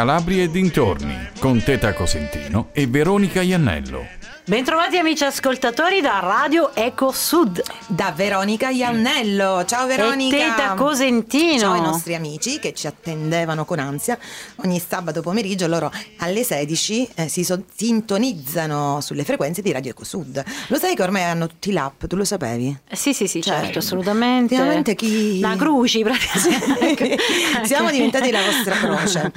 [0.00, 4.19] Calabria e dintorni con Teta Cosentino e Veronica Iannello.
[4.46, 7.62] Bentrovati amici ascoltatori da Radio Eco Sud.
[7.86, 9.64] Da Veronica Iannello.
[9.64, 10.34] Ciao Veronica.
[10.36, 11.58] E Teta Cosentino.
[11.58, 14.18] Ciao ai nostri amici che ci attendevano con ansia.
[14.64, 20.04] Ogni sabato pomeriggio loro alle 16 eh, si so- sintonizzano sulle frequenze di Radio Eco
[20.04, 20.42] Sud.
[20.68, 22.76] Lo sai che ormai hanno tutti l'app, tu lo sapevi?
[22.88, 24.56] Eh, sì, sì, sì, cioè, certo, assolutamente.
[24.56, 25.38] Ovviamente chi...
[25.38, 27.16] La croci praticamente.
[27.64, 29.32] Siamo diventati la vostra croce.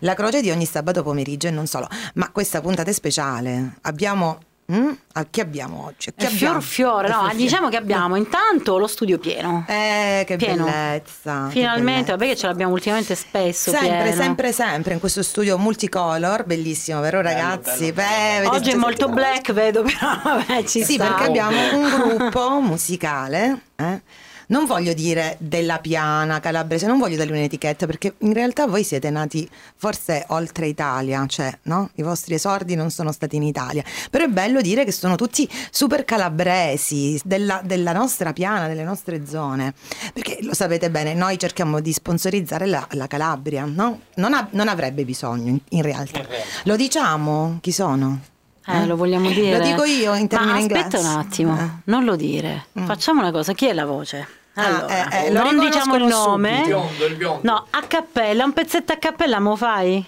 [0.00, 1.88] La croce di ogni sabato pomeriggio e non solo.
[2.14, 3.76] Ma questa puntata è speciale.
[3.82, 4.90] Abbiamo Mm?
[5.14, 6.12] Ah, che abbiamo oggi?
[6.14, 6.36] Che abbiamo?
[6.36, 9.64] Fior fiore, no, diciamo che abbiamo intanto lo studio pieno.
[9.66, 10.64] Eh, che pieno.
[10.64, 11.48] bellezza.
[11.48, 13.70] Finalmente, che vabbè che ce l'abbiamo ultimamente spesso.
[13.70, 14.16] Sempre, pieno.
[14.22, 17.92] sempre, sempre in questo studio multicolor, bellissimo, vero ragazzi?
[17.92, 18.08] Bello,
[18.42, 18.50] bello.
[18.50, 21.06] Beh, oggi è molto black, vedo, però vabbè, ci Sì, sta.
[21.06, 21.88] perché abbiamo un
[22.18, 24.02] gruppo musicale, eh?
[24.48, 29.10] Non voglio dire della piana calabrese, non voglio dargli un'etichetta perché in realtà voi siete
[29.10, 31.90] nati forse oltre Italia, cioè no?
[31.94, 35.48] i vostri esordi non sono stati in Italia, però è bello dire che sono tutti
[35.70, 39.74] super calabresi della, della nostra piana, delle nostre zone,
[40.12, 44.00] perché lo sapete bene, noi cerchiamo di sponsorizzare la, la Calabria, no?
[44.14, 46.24] non, ha, non, avrebbe bisogno in, in realtà.
[46.64, 48.20] Lo diciamo chi sono?
[48.66, 49.58] Eh, lo vogliamo dire?
[49.58, 51.70] Lo dico io in termini Ma aspetta un attimo, eh.
[51.84, 52.66] non lo dire.
[52.78, 52.84] Mm.
[52.84, 54.37] Facciamo una cosa, chi è la voce?
[54.58, 56.58] Ah, allora, eh, eh, non diciamo il nome.
[56.58, 57.40] Il biondo, il biondo.
[57.50, 60.04] No, a cappella, un pezzetto a cappella mo fai?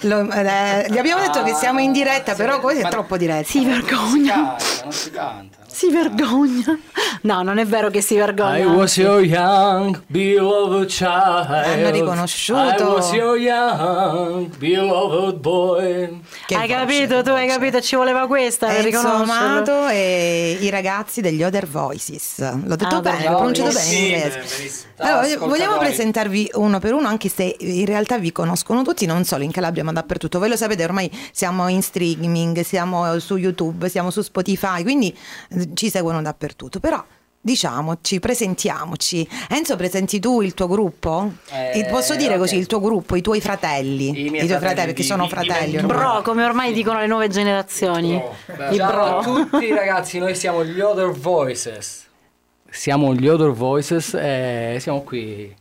[0.00, 3.48] Lo, eh, gli abbiamo detto che siamo in diretta, ah, però poi è troppo diretta.
[3.48, 4.36] Si vergogna.
[4.36, 5.61] Non si canta, non si canta.
[5.72, 6.78] Si vergogna.
[7.22, 8.58] No, non è vero che si vergogna.
[8.58, 11.48] I was your young, beloved child.
[11.48, 12.82] Hanno riconosciuto.
[12.82, 16.20] I was your young, beloved boy.
[16.46, 17.22] Che hai voce, capito?
[17.22, 17.58] Tu hai voce.
[17.58, 17.80] capito?
[17.80, 18.68] Ci voleva questa.
[18.68, 22.38] Amato e i ragazzi degli Other Voices.
[22.64, 24.90] L'ho detto Ah, bene, l'ho pronunciato bene in inglese.
[24.98, 29.42] Allora, vogliamo presentarvi uno per uno, anche se in realtà vi conoscono tutti, non solo
[29.42, 30.38] in Calabria, ma dappertutto.
[30.38, 35.16] Voi lo sapete, ormai siamo in streaming, siamo su YouTube, siamo su Spotify, quindi
[35.74, 36.80] ci seguono dappertutto.
[36.80, 37.02] Però
[37.40, 39.26] diciamoci, presentiamoci.
[39.48, 41.32] Enzo, presenti tu il tuo gruppo?
[41.50, 42.60] Eh, Posso dire così, ok.
[42.60, 44.08] il tuo gruppo, i tuoi fratelli?
[44.26, 45.76] I miei tuoi fratelli fratelli, perché sono fratelli.
[45.76, 45.96] ormai.
[45.96, 48.14] Bro, come ormai dicono le nuove generazioni.
[48.70, 49.48] I Ciao a bro.
[49.50, 52.06] tutti ragazzi, noi siamo gli Other Voices.
[52.70, 55.54] Siamo gli Other Voices e siamo qui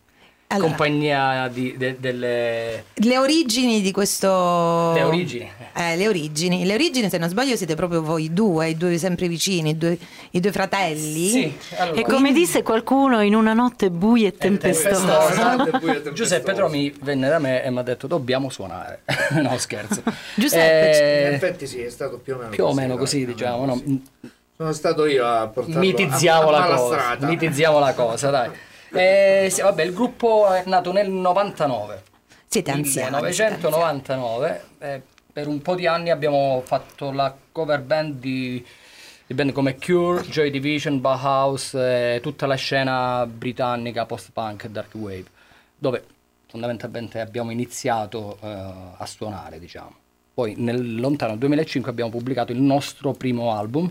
[0.51, 0.67] Allora.
[0.67, 4.91] compagnia di, de- delle Le origini di questo.
[4.93, 5.49] Le origini.
[5.73, 6.65] Eh, le origini.
[6.65, 9.97] Le origini, se non sbaglio, siete proprio voi due, i due sempre vicini, i due,
[10.31, 11.29] i due fratelli.
[11.29, 15.29] Sì, allora, E come disse qualcuno in una notte buia e tempestosa.
[15.31, 19.03] Esatto, Giuseppe Tromi venne da me e mi ha detto dobbiamo suonare.
[19.41, 20.03] no scherzo.
[20.35, 23.03] Giuseppe, Eh, In effetti sì, è stato più o meno più o così, meno dai,
[23.03, 23.81] così o diciamo, meno no?
[23.81, 24.01] così.
[24.57, 27.17] Sono stato io a portarlo mitizziamo a, a la cosa.
[27.21, 28.49] Mitizziamo la cosa, dai.
[28.93, 32.03] Eh, sì, vabbè, il gruppo è nato nel 99.
[32.47, 33.15] siete anziani.
[33.15, 34.63] 1999.
[34.79, 38.63] eh, per un po' di anni abbiamo fatto la cover band di,
[39.25, 44.93] di band come Cure, Joy Division, Bauhaus, eh, tutta la scena britannica post-punk e dark
[44.95, 45.25] wave,
[45.77, 46.03] dove
[46.47, 48.47] fondamentalmente abbiamo iniziato eh,
[48.97, 49.95] a suonare, diciamo.
[50.33, 53.89] Poi nel lontano 2005 abbiamo pubblicato il nostro primo album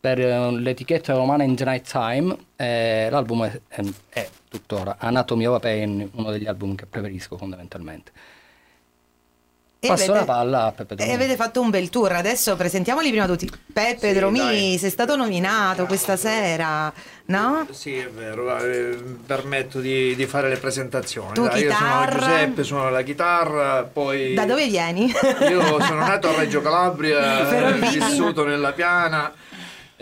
[0.00, 2.34] per eh, l'etichetta romana In the Night Time.
[2.56, 7.36] eh, l'album è, è- è tuttora Anatomy of a Pain, uno degli album che preferisco
[7.36, 8.12] fondamentalmente.
[9.82, 11.14] E Passo avete- la palla a Peppe E Dromini.
[11.16, 12.12] avete fatto un bel tour.
[12.12, 13.48] Adesso presentiamoli prima tutti.
[13.72, 14.78] Peppe Sì, Dromini, dai.
[14.78, 16.92] sei stato nominato questa sera,
[17.26, 17.66] no?
[17.70, 21.32] Sì, è vero, eh, permetto di, di fare le presentazioni.
[21.32, 22.06] Tu Dai, io sono.
[22.10, 24.34] Giuseppe, suono la chitarra, poi...
[24.34, 25.10] Da dove vieni?
[25.48, 29.32] Io sono nato a Reggio Calabria, eh, vissuto nella piana.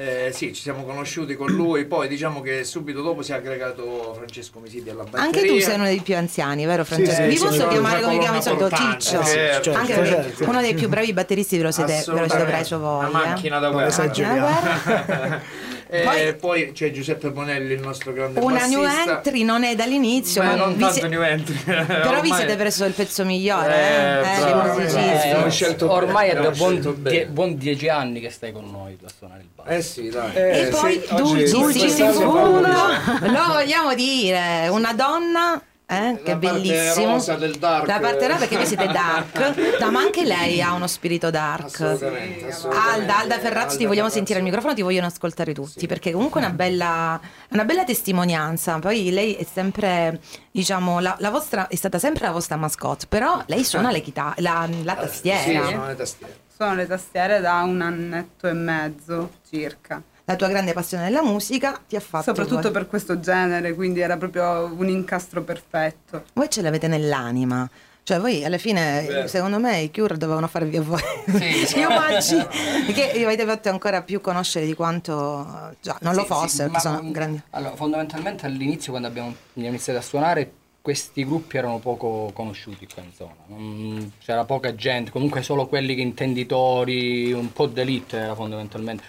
[0.00, 4.14] Eh, sì, ci siamo conosciuti con lui, poi diciamo che subito dopo si è aggregato
[4.14, 5.26] Francesco Misiti alla batteria.
[5.26, 7.22] Anche tu sei uno dei più anziani, vero Francesco?
[7.22, 8.68] sì, Mi sì, posso sì, chiamare come chiami di solito?
[8.70, 9.24] Ciccio.
[9.24, 10.50] certo, Anche certo, perché certo.
[10.50, 13.08] uno dei più bravi batteristi ve lo siete, ve lo siete preso voi.
[13.08, 13.28] Una eh?
[13.28, 15.42] macchina da guerra.
[15.90, 16.14] Guarda.
[16.14, 19.16] E Poi- poi, c'è Giuseppe Bonelli, il nostro grande Una new bassista.
[19.16, 21.54] entry non è dall'inizio, Beh, ma non vi tanto si- new entry.
[21.64, 24.82] però vi Ormai- siete preso il pezzo migliore, Eh, eh?
[24.82, 27.16] Eh, eh, Eh, scelto ormai è bene, da abbiamo scelto buon, bene.
[27.16, 29.68] die- buon dieci anni che stai con noi a suonare il basso.
[29.70, 30.34] Eh sì, dai.
[30.34, 36.20] E Eh, poi sì, oggi- Dulci quest'anno Sicuro, fa- lo vogliamo dire, una donna eh,
[36.22, 37.12] che è La parte bellissimo.
[37.12, 37.86] rosa del dark.
[37.86, 41.64] La parte rosa perché voi siete dark, no, ma anche lei ha uno spirito dark.
[41.80, 42.94] Assolutamente, assolutamente.
[42.94, 46.44] Alda, Alda Ferrazzi, ti vogliamo sentire al microfono, ti vogliono ascoltare tutti, perché comunque è
[46.44, 47.18] una bella,
[47.50, 48.78] una bella testimonianza.
[48.78, 50.20] Poi lei è sempre,
[50.50, 54.42] diciamo, la, la vostra, è stata sempre la vostra mascotte, però lei suona le chitarre,
[54.42, 55.64] la, la Sì, tastiera.
[55.68, 56.36] sono le tastiere.
[56.54, 60.02] Suono le tastiere da un annetto e mezzo circa.
[60.28, 62.24] La tua grande passione della musica ti ha fatto...
[62.24, 66.24] Soprattutto per questo genere, quindi era proprio un incastro perfetto.
[66.34, 67.66] Voi ce l'avete nell'anima.
[68.02, 69.26] Cioè voi alla fine, Vero.
[69.26, 71.76] secondo me, i Cure dovevano farvi a voi Sì.
[71.80, 72.36] gli omaggi,
[72.84, 76.62] perché vi avete fatto ancora più conoscere di quanto già non lo Sì, fosse, sì,
[76.64, 77.42] perché sono mm, grandi.
[77.50, 80.52] Allora, fondamentalmente all'inizio quando abbiamo abbiamo iniziato a suonare
[80.82, 85.94] questi gruppi erano poco conosciuti qua in zona, Non- c'era poca gente, comunque solo quelli
[85.94, 89.02] che intenditori, un po' d'elite era fondamentalmente.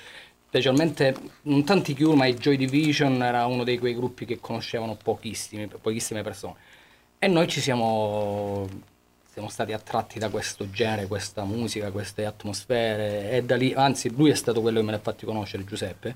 [0.50, 4.96] Specialmente non tanti Cure, ma i Joy Division era uno dei quei gruppi che conoscevano
[4.96, 6.56] pochissimi, pochissime persone.
[7.20, 8.68] E noi ci siamo,
[9.32, 14.32] siamo stati attratti da questo genere, questa musica, queste atmosfere e da lì, anzi lui
[14.32, 16.16] è stato quello che me l'ha fatti conoscere, Giuseppe,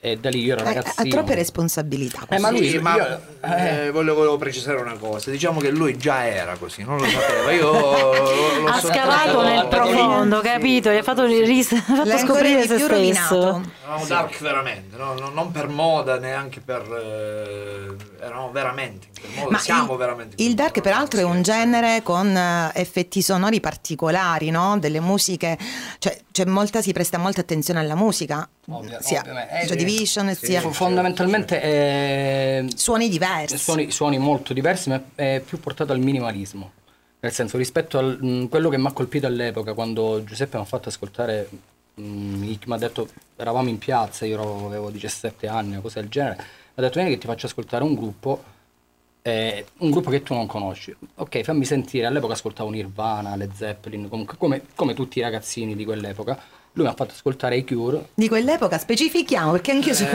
[0.00, 1.08] e da lì io ero Eh, ragazzino.
[1.08, 2.24] ha troppe responsabilità.
[2.28, 5.30] Eh, ma lui- Sì, ma io- eh, volevo, volevo precisare una cosa.
[5.30, 7.50] Diciamo che lui già era così, non lo sapeva.
[7.52, 10.90] Io lo Ha so- scavato nel profondo, capito?
[10.92, 13.60] Gli ha fatto, ris- ha fatto scoprire se più stesso.
[13.82, 15.14] Eravamo dark veramente, no?
[15.14, 16.82] No- non per moda, neanche per...
[16.82, 19.06] eh, eravamo veramente
[19.36, 23.20] modo, Ma siamo il, veramente il dark modo, peraltro è un genere con eh, effetti
[23.22, 24.78] sonori particolari, no?
[24.78, 25.58] Delle musiche,
[25.98, 28.48] cioè c'è molta, si presta molta attenzione alla musica,
[29.00, 29.60] Sia ovviamente.
[29.60, 29.84] Eh, Joy sì.
[29.84, 33.56] Division, sia Fu- Fondamentalmente eh, suoni diversi.
[33.56, 36.72] suoni, suoni molto diversi, ma è più portato al minimalismo.
[37.20, 38.16] Nel senso, rispetto a
[38.48, 41.48] quello che mi ha colpito all'epoca, quando Giuseppe mi ha fatto ascoltare,
[41.94, 46.44] mi ha detto, eravamo in piazza, io avevo 17 anni o cose del genere, mi
[46.74, 48.44] ha detto, vieni che ti faccio ascoltare un gruppo,
[49.22, 50.94] eh, un gruppo che tu non conosci.
[51.16, 55.84] Ok, fammi sentire, all'epoca ascoltavo Nirvana, Led Zeppelin, comunque come, come tutti i ragazzini di
[55.84, 56.38] quell'epoca.
[56.72, 60.10] Lui mi ha fatto ascoltare i Cure, Di quell'epoca specifichiamo perché anch'io sono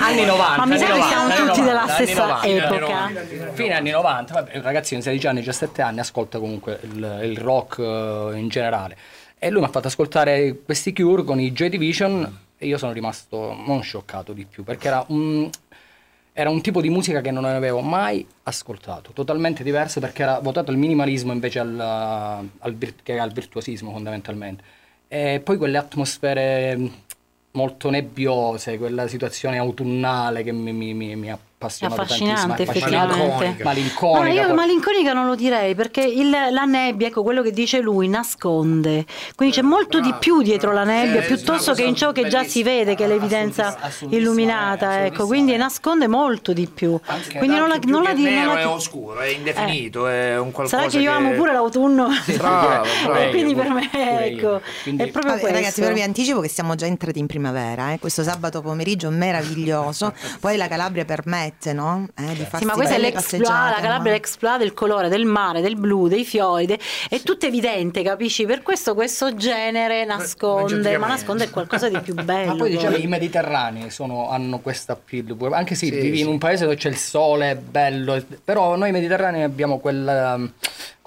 [0.00, 0.56] anni 90.
[0.56, 2.96] Ma mi sa che siamo 90, tutti della 90, stessa anni 90, epoca.
[2.96, 3.52] anni 90.
[3.52, 7.36] Fine anni 90, vabbè, un ragazzino di 16 anni, 17 anni ascolta comunque il, il
[7.36, 8.96] rock eh, in generale.
[9.38, 12.92] E lui mi ha fatto ascoltare questi Cure con i Joy Division e io sono
[12.92, 15.48] rimasto non scioccato di più perché era un,
[16.32, 20.70] era un tipo di musica che non avevo mai ascoltato, totalmente diverso perché era votato
[20.70, 24.64] al minimalismo invece al, al al virtuosismo fondamentalmente.
[25.08, 26.78] E poi quelle atmosfere
[27.52, 33.16] molto nebbiose, quella situazione autunnale che mi, mi, mi ha appassionato Affascinante, tantissimo, effettivamente.
[33.18, 33.64] Malinconica.
[33.64, 34.20] malinconica.
[34.20, 38.08] Ma io malinconica non lo direi perché il- la nebbia, ecco quello che dice lui,
[38.08, 39.04] nasconde.
[39.34, 42.44] Quindi c'è molto di più dietro la nebbia Eh, piuttosto che in ciò che già
[42.44, 43.76] si vede, che è l'evidenza
[44.10, 46.98] illuminata, ecco, quindi nasconde molto di più.
[47.06, 50.38] Anche Quindi non la, non la che di- non la- è oscuro, è indefinito, è
[50.38, 52.06] un qualcosa Sarà che io amo pure l'autunno.
[52.38, 53.18] Bravo, bravo.
[53.18, 55.58] E quindi per me, ecco, Quindi- è proprio Vabbè, questo.
[55.58, 57.98] ragazzi, però vi anticipo che siamo già entrati in primavera, eh?
[57.98, 60.14] questo sabato pomeriggio meraviglioso.
[60.40, 61.04] Poi la Calabria
[61.48, 62.08] permette, no?
[62.16, 64.10] Eh, di Sì, ma questa è l'exploit, la Calabria è no?
[64.10, 66.78] l'exploit del colore, del mare, del blu, dei fiori, de-
[67.08, 68.44] è tutto evidente, capisci?
[68.46, 71.06] Per questo questo genere nasconde, ma niente.
[71.06, 72.52] nasconde qualcosa di più bello.
[72.52, 76.22] Ma poi diciamo i mediterranei sono- hanno questa appeal, anche se Sì, vivi sì.
[76.22, 80.38] in un paese dove c'è il sole, è bello, però noi mediterranei abbiamo quella,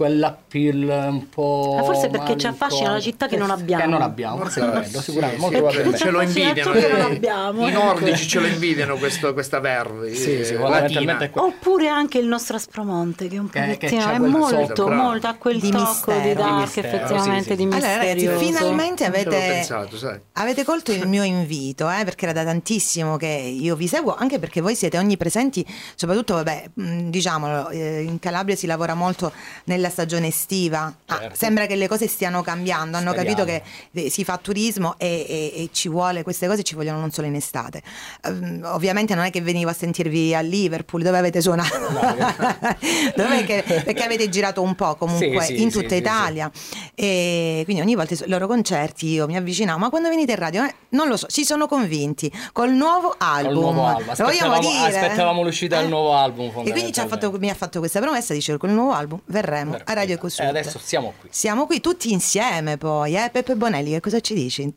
[0.01, 1.75] quell'appeal un po'...
[1.77, 2.91] Ma forse perché ci affascina malinconica.
[2.91, 3.83] una città che non abbiamo.
[3.83, 5.97] Che non abbiamo, forse è quello, sicuramente, Sì, molto sì, probabilmente.
[5.97, 7.65] ce lo invidiano.
[7.65, 7.69] eh.
[7.69, 11.29] I nordici ce lo invidiano questo, questa verve Sì, eh, sì, latina.
[11.33, 15.01] Oppure anche il nostro Aspromonte che è un Che- che pochettino, è molto, sotto, bravo.
[15.01, 16.19] molto, ha quel Di tocco mistero.
[16.21, 18.39] di dark effettivamente sì, sì, di Allora, misterioso.
[18.39, 20.19] finalmente ci avevo avete, pensato, sai.
[20.33, 24.39] avete colto il mio invito, eh, perché era da tantissimo che io vi seguo, anche
[24.39, 25.65] perché voi siete onnipresenti,
[25.95, 29.31] soprattutto, vabbè, diciamolo, eh, in Calabria si lavora molto
[29.65, 30.91] nella stagione estiva.
[31.05, 31.35] Ah, Certo.
[31.35, 33.37] sembra che le cose stiano cambiando, hanno Speriamo.
[33.43, 36.99] capito che eh, si fa turismo e, e- e ci vuole, queste cose ci vogliono
[36.99, 37.83] non solo in estate.
[38.23, 41.77] Ehm, ovviamente non è che venivo a sentirvi a Liverpool, dove avete suonato?
[43.15, 46.49] Dov'è che- perché avete girato un po' comunque Sì, sì, in tutta sì, Italia
[46.95, 50.63] e quindi ogni volta ai loro concerti io mi avvicinavo ma quando venite in radio
[50.63, 54.09] Eh, non lo so si sono convinti col nuovo album, Col nuovo album.
[54.09, 54.99] Aspettavamo, dire?
[54.99, 55.89] aspettavamo l'uscita del Eh?
[55.89, 56.51] nuovo album.
[56.65, 59.93] e quindi ha fatto- mi ha fatto questa promessa dice col nuovo album verremo a
[59.93, 61.29] Radio E Cosud adesso siamo qui.
[61.31, 63.29] siamo qui tutti insieme poi eh?
[63.31, 64.73] Peppe Bonelli che cosa ci dici?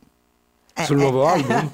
[0.77, 1.31] Eh, Sul eh, nuovo eh.
[1.31, 1.69] album?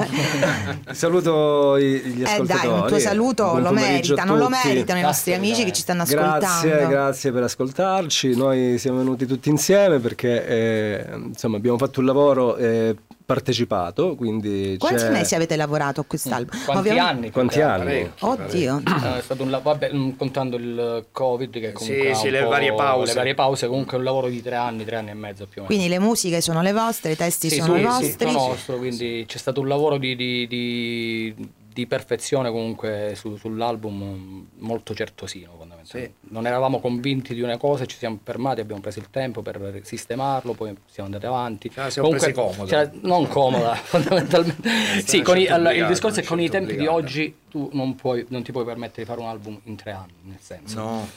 [0.94, 2.68] Saluto gli Eh ascoltatori.
[2.70, 5.36] dai, un tuo saluto Buon lo meritano, lo meritano i nostri Assolutamente.
[5.48, 6.40] amici che ci stanno ascoltando.
[6.68, 8.36] Grazie, grazie per ascoltarci.
[8.36, 12.96] Noi siamo venuti tutti insieme perché eh, insomma, abbiamo fatto un lavoro eh,
[13.34, 14.16] partecipato.
[14.16, 16.64] Quindi Quanti c'è- mesi avete lavorato a quest'album?
[16.66, 17.32] Quanti Ovviamente- anni?
[17.32, 18.12] Quanti anni?
[18.20, 18.82] Oddio.
[18.86, 22.30] Eh, è stato un lavoro, vabbè, mm, contando il Covid che comunque Sì, ha sì,
[22.30, 23.08] le varie pause.
[23.14, 25.62] le varie pause, comunque è un lavoro di tre anni, tre anni e mezzo più
[25.62, 25.68] o meno.
[25.68, 28.28] Quindi le musiche sono le vostre, i testi Sì, sono sì, i sì, vostri.
[28.28, 31.36] tutto nostro, quindi c'è stato un lavoro di, di- di-
[31.74, 36.16] di perfezione comunque su- sull'album molto certosino fondamentalmente.
[36.30, 40.54] Non eravamo convinti di una cosa, ci siamo fermati, abbiamo preso il tempo per sistemarlo,
[40.54, 41.72] poi siamo andati avanti.
[41.76, 42.68] Ah, siamo presi comodo.
[42.68, 44.70] cioè, non comoda fondamentalmente.
[45.06, 46.96] sì, i- allora, il discorso è non con i tempi di obbligata.
[46.98, 50.14] oggi tu non, puoi, non ti puoi permettere di fare un album in tre anni,
[50.24, 50.80] nel senso.
[50.80, 51.08] No.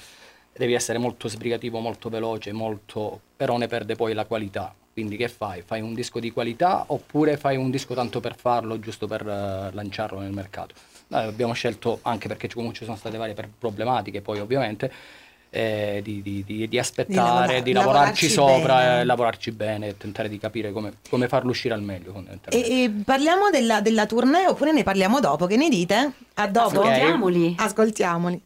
[0.57, 3.21] devi essere molto sbrigativo, molto veloce, molto...
[3.37, 4.73] però ne perde poi la qualità.
[4.95, 5.61] Quindi che fai?
[5.67, 9.75] Fai un disco di qualità oppure fai un disco tanto per farlo, giusto per eh,
[9.75, 10.77] lanciarlo nel mercato?
[11.09, 14.93] Noi abbiamo scelto, anche perché comunque ci sono state varie problematiche poi ovviamente,
[15.51, 19.01] eh, di, di- di- di aspettare, Di di, lavora- lavorarci lavorarci sopra, bene.
[19.01, 22.25] e lavorarci bene e tentare di capire come, come farlo uscire al meglio.
[22.51, 25.47] E, e parliamo della, della tournée oppure ne parliamo dopo?
[25.47, 26.13] Che ne dite?
[26.35, 26.81] A dopo?
[26.83, 27.57] Ascoltiamoli.
[27.59, 28.43] Ascoltiamoli.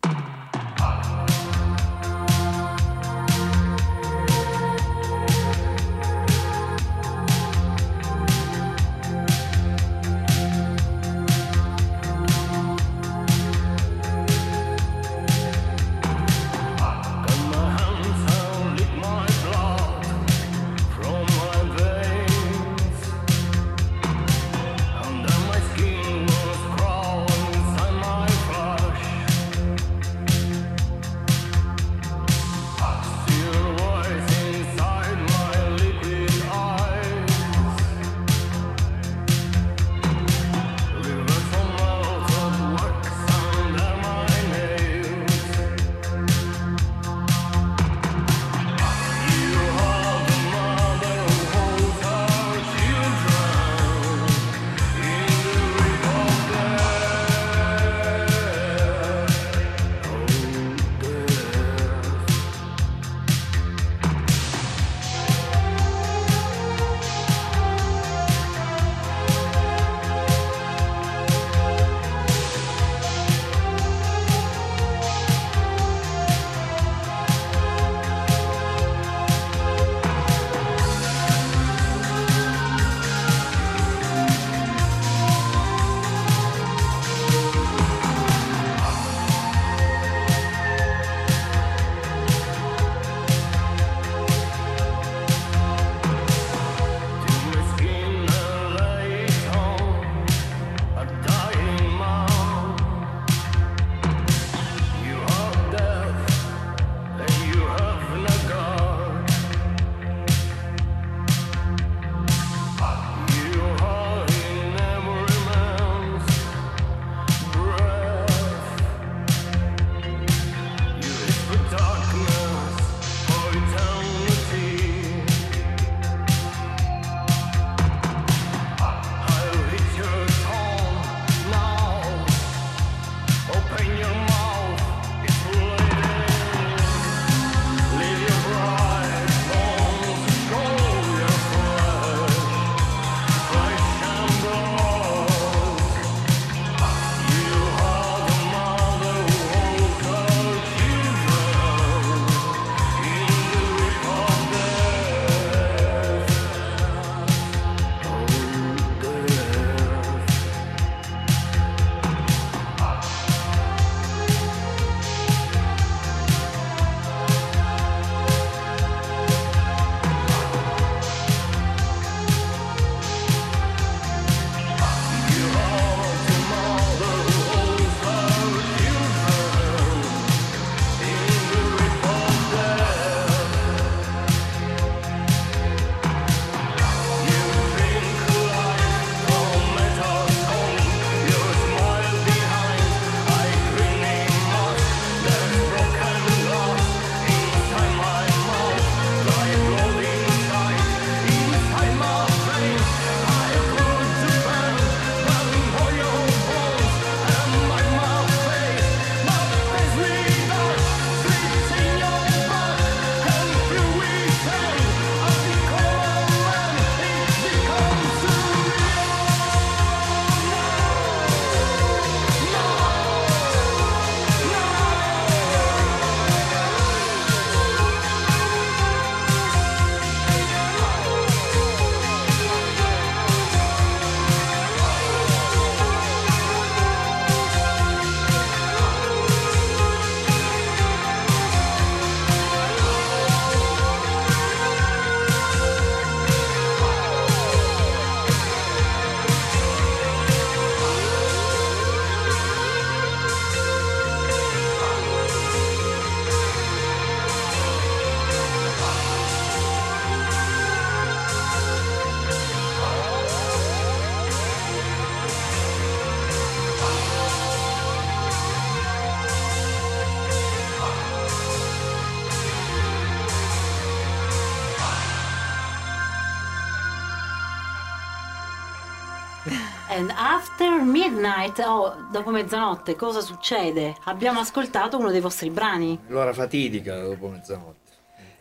[280.09, 283.95] Band, After Midnight, oh, dopo mezzanotte, cosa succede?
[284.05, 285.99] Abbiamo ascoltato uno dei vostri brani.
[286.09, 287.77] L'ora fatidica dopo mezzanotte.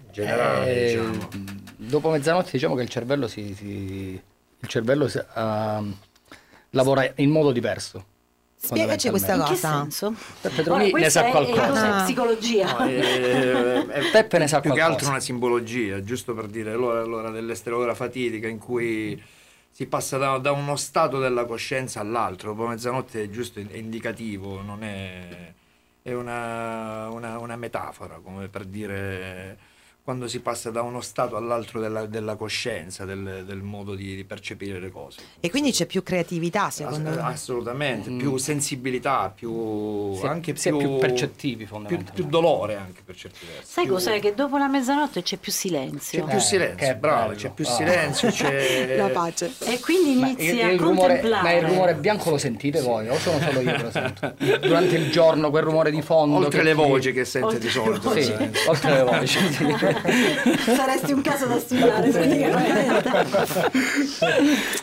[0.06, 1.28] In generale, Eh, diciamo.
[1.76, 4.22] Dopo mezzanotte diciamo che il cervello si, si-
[4.60, 5.84] il cervello si- ah,
[6.72, 8.06] lavora in modo diverso.
[8.60, 9.82] Spiegaci questa In che cosa.
[9.82, 10.14] senso?
[10.42, 11.86] Peppe Troni ne sa qualcosa.
[11.86, 11.90] È?
[12.00, 12.04] Ah.
[12.04, 12.72] psicologia.
[12.72, 14.86] No, è- è- Peppe ne sa più che qualcosa.
[14.86, 19.22] altro una simbologia, giusto per dire l'ora, l'ora dell'essere l'ora fatidica in cui
[19.78, 22.50] si passa da, da uno stato della coscienza all'altro.
[22.56, 25.54] Dopo mezzanotte è giusto è indicativo, non è,
[26.02, 29.58] è una, una- una metafora, come per dire
[30.08, 34.24] quando si passa da uno stato all'altro della, della coscienza, del, del modo di, di
[34.24, 35.20] percepire le cose.
[35.42, 37.22] E quindi c'è più creatività, secondo Ass- me.
[37.24, 42.22] assolutamente, più sensibilità, più Si anche si più, più percettivi, più, fondamentalmente.
[42.22, 43.70] più dolore anche per certi versi.
[43.70, 44.22] Sai più- cos'è?
[44.22, 46.22] Che dopo la mezzanotte c'è più silenzio.
[46.22, 47.36] C'è più Eh, silenzio, che bravo, bello.
[47.40, 47.72] c'è più Ah.
[47.72, 48.96] silenzio, c'è...
[48.96, 49.52] La pace.
[49.66, 51.44] E quindi Ma inizi il, a il rumore, contemplare.
[51.44, 54.34] ma il rumore bianco lo sentite voi o sono solo io che lo sento?
[54.62, 56.38] Durante il giorno quel rumore di fondo.
[56.38, 58.12] Oltre che le voci che sente Oltre di solito.
[58.14, 58.50] Sì, eh.
[58.68, 59.96] oltre le voci.
[60.76, 63.12] Saresti un caso da studiare praticamente.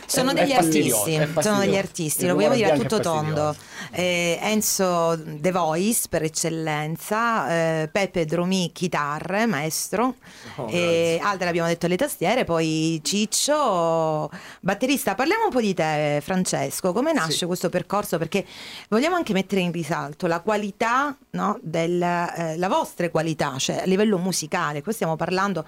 [0.05, 3.55] Sono degli artisti, sono degli artisti, lo vogliamo dire a tutto tondo.
[3.91, 7.49] Eh, Enzo The Voice per eccellenza,
[7.81, 10.15] eh, Pepe Dromi chitarre, maestro,
[10.57, 14.29] Oh, e Alda l'abbiamo detto alle tastiere, poi Ciccio,
[14.61, 15.15] batterista.
[15.15, 18.17] Parliamo un po' di te Francesco, come nasce questo percorso?
[18.17, 18.45] Perché
[18.89, 23.85] vogliamo anche mettere in risalto la qualità, no, del, eh, la vostra qualità, cioè a
[23.85, 25.65] livello musicale, qui stiamo parlando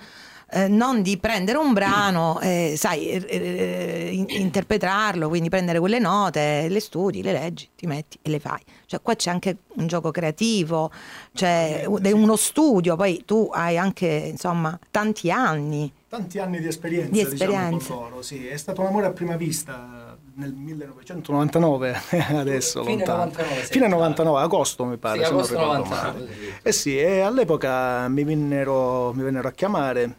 [0.49, 5.99] eh, non di prendere un brano, eh, sai, eh, eh, in- interpretarlo, quindi prendere quelle
[5.99, 8.59] note, le studi, le leggi, ti metti e le fai.
[8.85, 10.89] Cioè qua c'è anche un gioco creativo,
[11.33, 15.91] c'è de- uno studio, poi tu hai anche, insomma, tanti anni.
[16.10, 17.93] Tanti anni di esperienza, Di diciamo, esperienza.
[17.93, 18.47] con loro, sì.
[18.47, 21.93] È stato un amore a prima vista nel 1999,
[22.36, 23.17] adesso Fine lontano.
[23.25, 23.71] 99, sì.
[23.73, 26.27] Fine 99, agosto mi pare, Sì, agosto ricordo 99, male.
[26.33, 26.53] sì.
[26.62, 30.15] Eh sì, e all'epoca mi vennero, mi vennero a chiamare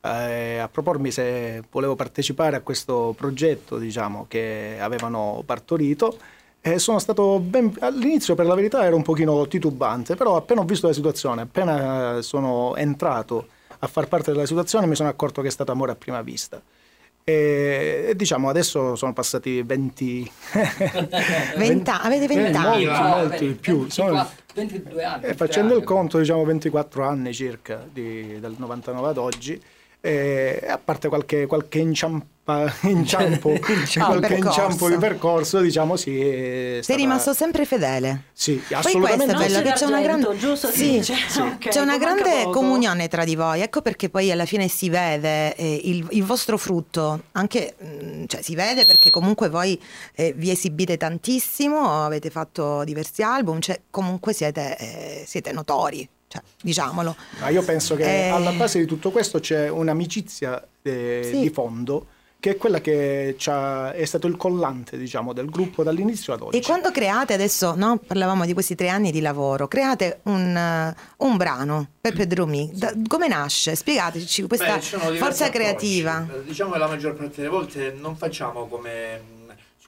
[0.00, 6.16] eh, a propormi se volevo partecipare a questo progetto, diciamo, che avevano partorito.
[6.60, 7.72] E sono stato ben...
[7.80, 12.20] all'inizio per la verità ero un pochino titubante, però appena ho visto la situazione, appena
[12.20, 13.46] sono entrato
[13.78, 16.60] a far parte della situazione mi sono accorto che è stato amore a prima vista.
[17.22, 20.32] E, e diciamo adesso sono passati 20...
[21.56, 22.86] Venta- avete Eh, vent'anni?
[22.86, 23.88] molti, molti di più.
[23.88, 25.14] Sono- 24, 22 anni.
[25.16, 25.84] e 23 facendo il anni.
[25.86, 29.62] conto, diciamo 24 anni circa di- dal 99 ad oggi,
[30.00, 32.26] e a parte qualche, qualche inciampa-
[32.88, 34.60] inciampo, qualche percorso.
[34.60, 36.18] inciampo di percorso, diciamo sì.
[36.18, 36.32] è
[36.76, 38.22] Sei stata- rimasto sempre fedele.
[38.32, 39.24] Sì, Poi assolutamente.
[39.34, 40.68] questo è bello, c'è una grande, giusto?
[40.70, 41.40] Sì, Sì, sì.
[41.40, 43.60] ok, c'è una grande comunione tra di voi.
[43.60, 48.40] Ecco perché poi alla fine si vede eh, il, il vostro frutto, anche mm, cioè,
[48.40, 49.78] si vede perché comunque voi
[50.14, 56.42] eh, vi esibite tantissimo, avete fatto diversi album, cioè comunque siete, eh, siete notori, cioè,
[56.62, 57.16] diciamolo.
[57.40, 58.28] Ma io penso che Eh.
[58.28, 61.40] alla base di tutto questo c'è un'amicizia eh, Sì.
[61.40, 62.06] di fondo
[62.40, 66.56] che è quella che è stato il collante diciamo, del gruppo dall'inizio ad oggi.
[66.56, 67.96] E quando create adesso, no?
[67.98, 72.92] parlavamo di questi tre anni di lavoro, create un, eh, un brano, Peppe Drumi, da-
[73.08, 73.74] come nasce?
[73.74, 75.50] Spiegateci questa Beh, forza approcci.
[75.50, 76.26] creativa.
[76.44, 79.20] Diciamo che la maggior parte delle volte non facciamo come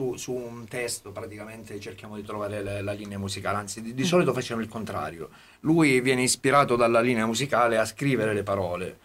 [0.01, 4.05] su, su un testo praticamente cerchiamo di trovare le- la linea musicale, anzi di, di
[4.05, 5.29] solito facciamo il contrario.
[5.61, 8.99] Lui viene ispirato dalla linea musicale a scrivere le parole.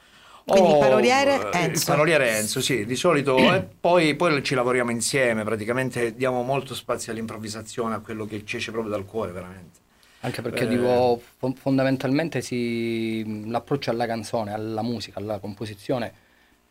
[0.46, 1.80] Quindi il O, paroliere eh, Enzo.
[1.80, 6.74] Il paroliere Enzo, sì, di solito e poi, poi ci lavoriamo insieme, praticamente diamo molto
[6.76, 9.80] spazio all'improvvisazione, a quello che ci esce proprio dal cuore, veramente.
[10.22, 10.68] Anche perché Eh.
[10.68, 16.24] dico, fo- fondamentalmente si, l'approccio alla canzone, alla musica, alla composizione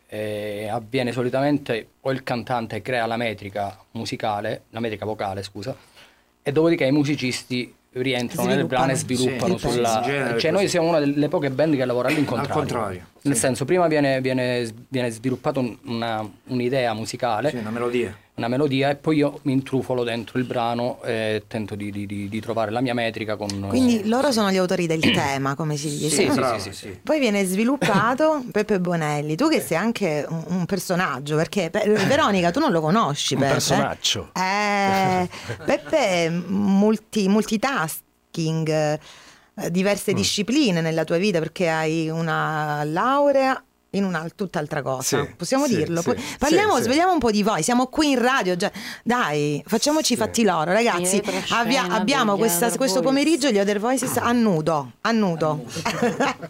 [0.07, 5.75] eh, avviene solitamente o il cantante crea la metrica musicale, la metrica vocale, scusa,
[6.41, 10.01] e dopodiché i musicisti rientrano nel brano e sviluppano Sì, sulla...
[10.03, 12.53] sì, cioè noi siamo una delle poche band che lavora all'incontrario.
[12.53, 13.39] Al contrario, Nel sì.
[13.39, 18.15] senso, prima viene, viene, viene sviluppata un- una- un'idea musicale, Sì, una melodia.
[18.35, 22.27] Una melodia, e poi io mi intrufolo dentro il brano e tento di, di- di-
[22.27, 23.67] di trovare la mia metrica con...
[23.69, 26.09] Quindi loro sono gli autori del tema, come si dice.
[26.09, 26.33] Sì, no?
[26.33, 26.99] sì, brava, sì, sì.
[27.01, 32.51] Poi viene sviluppato Peppe Bonelli, tu che sei anche un, un personaggio, perché Pe- Veronica
[32.51, 33.53] tu non lo conosci Un Peppe.
[33.53, 34.29] personaggio.
[34.33, 35.29] Eh,
[35.65, 38.69] Peppe è multi, multitasking,
[39.57, 40.15] eh, diverse Mm.
[40.15, 43.63] discipline nella tua vita perché hai una laurea
[43.95, 45.23] in una tutt'altra cosa.
[45.23, 46.01] Sì, Possiamo sì, dirlo?
[46.01, 48.71] sì, parliamo, svegliamo un po' di voi, siamo qui in radio già.
[49.03, 51.21] Dai, facciamoci i fatti loro, ragazzi.
[51.49, 55.63] Avvia- abbiamo questa- questo pomeriggio gli Other Voices a nudo, a nudo.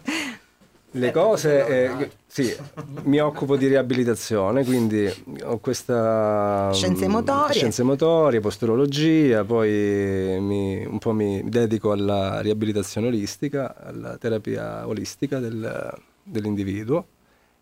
[0.95, 2.55] Le cose, eh, sì,
[3.03, 5.11] mi occupo di riabilitazione, quindi
[5.43, 6.69] ho questa...
[6.73, 7.53] Scienze mm, motorie.
[7.53, 15.39] Scienze motorie, posturologia, poi mi- un po' mi dedico alla riabilitazione olistica, alla terapia olistica
[15.39, 17.07] del- dell'individuo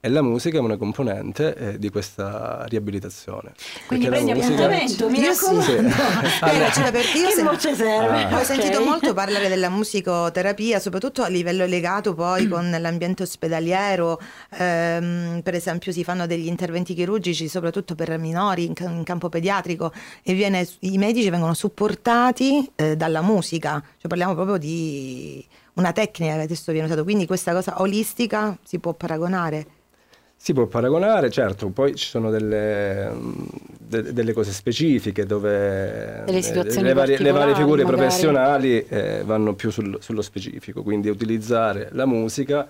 [0.05, 3.53] e la musica è una componente eh, di questa riabilitazione.
[3.87, 5.45] Quindi prendi musica- appuntamento, mi Io sì.
[5.45, 5.95] raccomando.
[6.43, 8.23] Eh, cioè, perché io che se- voce serve?
[8.25, 8.37] Ah.
[8.37, 14.19] Ho sentito molto parlare della musicoterapia, soprattutto a livello legato poi con l'ambiente ospedaliero,
[14.57, 19.93] ehm, per esempio si fanno degli interventi chirurgici soprattutto per minori in, in campo pediatrico
[20.21, 26.35] e viene- i medici vengono supportati eh, dalla musica, cioè parliamo proprio di una tecnica
[26.35, 29.65] che adesso viene usata, quindi questa cosa olistica si può paragonare.
[30.43, 33.09] Si può paragonare, certo, poi ci sono delle,
[33.79, 38.01] de- delle cose specifiche dove Delle eh, situazioni le, varie, le varie figure magari.
[38.01, 42.67] professionali eh, vanno più sul- sullo specifico, quindi utilizzare la musica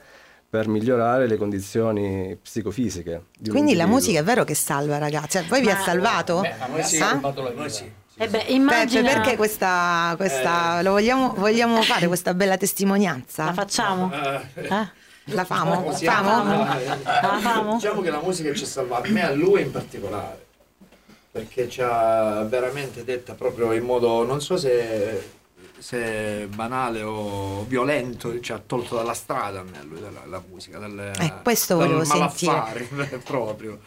[0.47, 3.23] per migliorare le condizioni psicofisiche.
[3.49, 6.41] Quindi la musica è vero che salva ragazzi, cioè, voi vi ha Ma- salvato?
[6.41, 7.05] Beh, a noi sì, Ah?
[7.05, 7.69] ha salvato la vita.
[7.69, 7.83] Sì.
[8.17, 9.13] Eh beh, Peppe, immagina...
[9.13, 13.45] perché questa, questa lo vogliamo, vogliamo fare questa bella testimonianza?
[13.45, 14.11] La facciamo?
[14.13, 15.01] Eh?
[15.27, 15.81] La famo?
[15.83, 16.63] Possiamo- Famo?
[17.03, 17.73] La famo?
[17.75, 20.45] Diciamo che la musica ci ha salvato, a me a lui in particolare,
[21.31, 25.31] perché ci ha veramente detta proprio in modo, non so se,
[25.77, 25.97] se
[26.43, 30.43] è banale o violento, ci ha tolto dalla strada a me a lui, dalla, la
[30.49, 32.83] musica, dal, Eh, questo dal volevo malaffare,
[33.23, 33.79] proprio.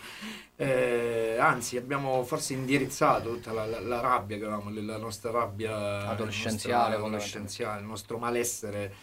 [0.58, 6.08] Eh, anzi, abbiamo forse indirizzato tutta la, la- la rabbia che avevamo, la nostra rabbia
[6.08, 8.94] Adolescenziale, il nostro- adolescenziale, il nostro malessere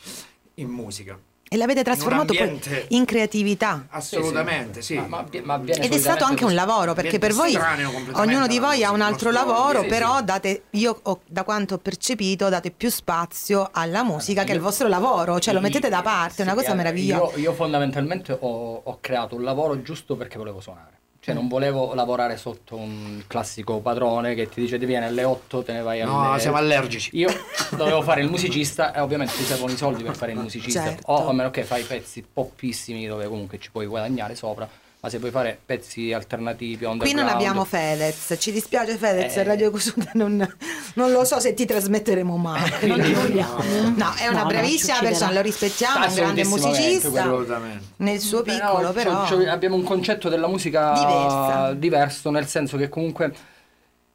[0.55, 1.15] in musica.
[1.53, 3.85] E l'avete trasformato poi ambiente- in creatività.
[3.89, 4.95] Assolutamente, sì.
[4.95, 7.55] Ma, ma, ma avviene Ed è stato anche un lavoro perché per voi
[8.13, 10.23] ognuno di voi ha un altro lavoro, sì, però sì.
[10.23, 14.87] date, io ho- da quanto ho percepito date più spazio alla musica che al vostro
[14.87, 17.35] lavoro, cioè lo mettete da parte, è una Sì, cosa eh, meravigliosa.
[17.35, 21.01] Io, io fondamentalmente ho, ho creato un lavoro giusto perché volevo suonare.
[21.23, 25.63] Cioè non volevo lavorare sotto un classico padrone che ti dice ti vieni alle 8,
[25.63, 26.11] te ne vai alle...
[26.11, 27.11] No, siamo allergici.
[27.13, 27.29] Io
[27.77, 30.83] dovevo fare il musicista e ovviamente ti servono i soldi per fare il musicista.
[30.83, 31.11] Certo.
[31.13, 34.67] O a meno che fai pezzi poppissimi dove comunque ci puoi guadagnare sopra,
[35.03, 39.43] ma se puoi fare pezzi alternativi, Qui non abbiamo Fedez, ci dispiace Fedez, Eh.
[39.43, 40.37] Radio Cosuda non,
[40.93, 42.71] non lo so se ti trasmetteremo mai.
[42.87, 43.61] Non ti vogliamo.
[43.97, 47.59] No, è una No, bravissima persona, lo rispettiamo, è un grande musicista
[47.97, 49.27] nel suo Però, piccolo, cioè, però...
[49.27, 51.73] cioè, abbiamo un concetto della musica Diversa.
[51.73, 53.33] diverso, nel senso che comunque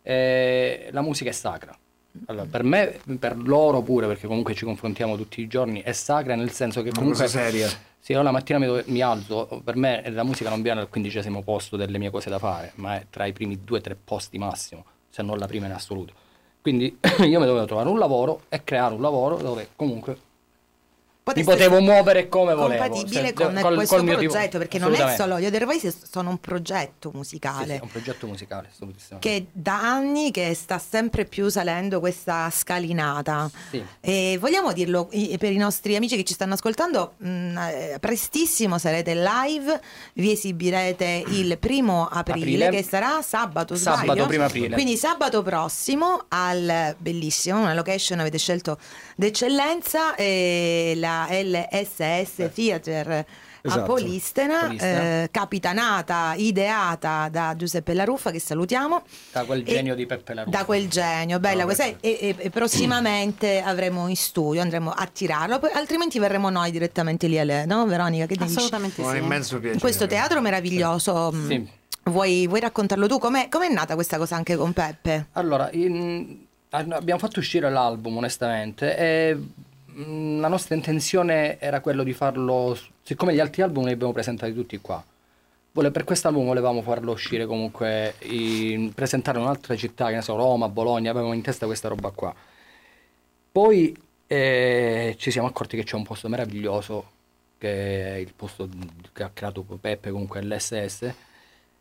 [0.03, 1.77] eh, la musica è sacra.
[2.26, 6.34] Allora, per me, per loro pure, perché comunque ci confrontiamo tutti i giorni, è sacra
[6.34, 7.24] nel senso che Una comunque...
[7.24, 7.68] cosa seria.
[8.00, 11.42] Sì, io la mattina mi, mi alzo, per me la musica non viene al quindicesimo
[11.42, 14.38] posto delle mie cose da fare, ma è tra i primi due o tre posti
[14.38, 16.14] massimo, se non la prima in assoluto.
[16.60, 20.16] Quindi io mi dovevo trovare un lavoro e creare un lavoro dove comunque
[21.36, 22.82] mi potevo muovere come volevo.
[22.82, 26.30] compatibile se- con col- questo col progetto perché non è solo Io The Voice sono
[26.30, 28.68] un progetto Sì, musicale sì, è un progetto musicale,
[29.18, 33.82] che da anni che sta sempre più salendo questa scalinata Sì.
[34.00, 39.14] e vogliamo dirlo per i nostri amici che ci stanno ascoltando mh, eh, prestissimo sarete
[39.14, 39.80] live
[40.14, 42.70] vi esibirete il primo aprile, Aprile.
[42.70, 44.74] che sarà sabato Sabato, primo aprile.
[44.74, 48.78] quindi sabato prossimo al bellissimo una location avete scelto
[49.16, 50.92] d'eccellenza eh,
[51.28, 53.24] LSS Theater a
[53.61, 53.83] Esatto.
[53.87, 55.22] Polistena, Polistena.
[55.24, 59.02] eh, capitanata, ideata da Giuseppe Laruffa che salutiamo.
[59.33, 60.57] Da quel E- genio di Peppe La Russa.
[60.59, 61.85] Da quel genio, bella No, questa.
[61.85, 67.26] E, e- e prossimamente avremo in studio, andremo a tirarlo, poi- altrimenti verremo noi direttamente
[67.26, 68.26] lì a lei, no Veronica?
[68.26, 68.57] Che ne dici?
[68.59, 69.16] Assolutamente Un sì.
[69.18, 69.81] immenso piacere.
[69.81, 71.31] Questo teatro meraviglioso.
[71.33, 71.68] mh, Sì.
[72.04, 73.18] Vuoi, vuoi raccontarlo tu?
[73.18, 75.26] Com'è, com'è nata questa cosa anche con Peppe?
[75.33, 79.42] Allora, in- abbiamo fatto uscire l'album onestamente e mm,
[80.04, 84.78] la nostra intenzione era quello di farlo, siccome gli altri album li abbiamo presentati tutti
[84.78, 85.02] qua,
[85.72, 91.11] per quest'album volevamo farlo uscire comunque, in, presentare un'altra città, che ne so, Roma, Bologna,
[91.11, 92.34] avevamo in testa questa roba qua.
[93.50, 97.11] Poi eh, ci siamo accorti che c'è un posto meraviglioso,
[97.58, 98.68] che è il posto
[99.12, 101.12] che ha creato Peppe, comunque l'SS,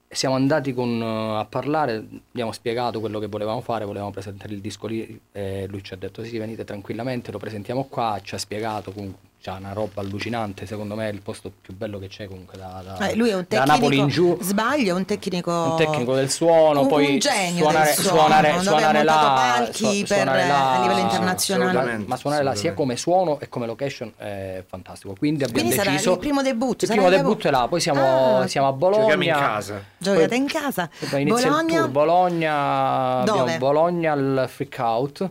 [0.09, 4.61] siamo andati con, eh, a parlare, abbiamo spiegato quello che volevamo fare, volevamo presentare il
[4.61, 8.37] disco lì e lui ci ha detto sì, venite tranquillamente, lo presentiamo qua, ci ha
[8.37, 12.27] spiegato, comunque c'ha una roba allucinante, secondo me è il posto più bello che c'è
[12.27, 14.29] comunque da, da- Eh, lui è un da Napoli in giù.
[14.29, 14.43] tecnico.
[14.43, 15.51] Sbaglio, è un tecnico.
[15.51, 19.73] Un tecnico del suono, un, poi un genio suonare, del suono, suonare, suonare là, palchi
[19.99, 22.03] su- per, suonare là- a livello internazionale.
[22.05, 25.13] ma suonare là sia come suono e come location è fantastico.
[25.17, 27.47] Quindi abbiamo Quindi sarà deciso il primo debutto, Il primo debutto.
[27.47, 28.47] è là, poi siamo, Ah.
[28.47, 29.01] siamo a Bologna.
[29.01, 29.83] Giochiamo in casa.
[29.97, 30.89] Giocate Poi- in casa.
[31.09, 31.79] poi inizia il Bologna.
[31.79, 35.29] tour, Bologna, Bologna al Freak Out,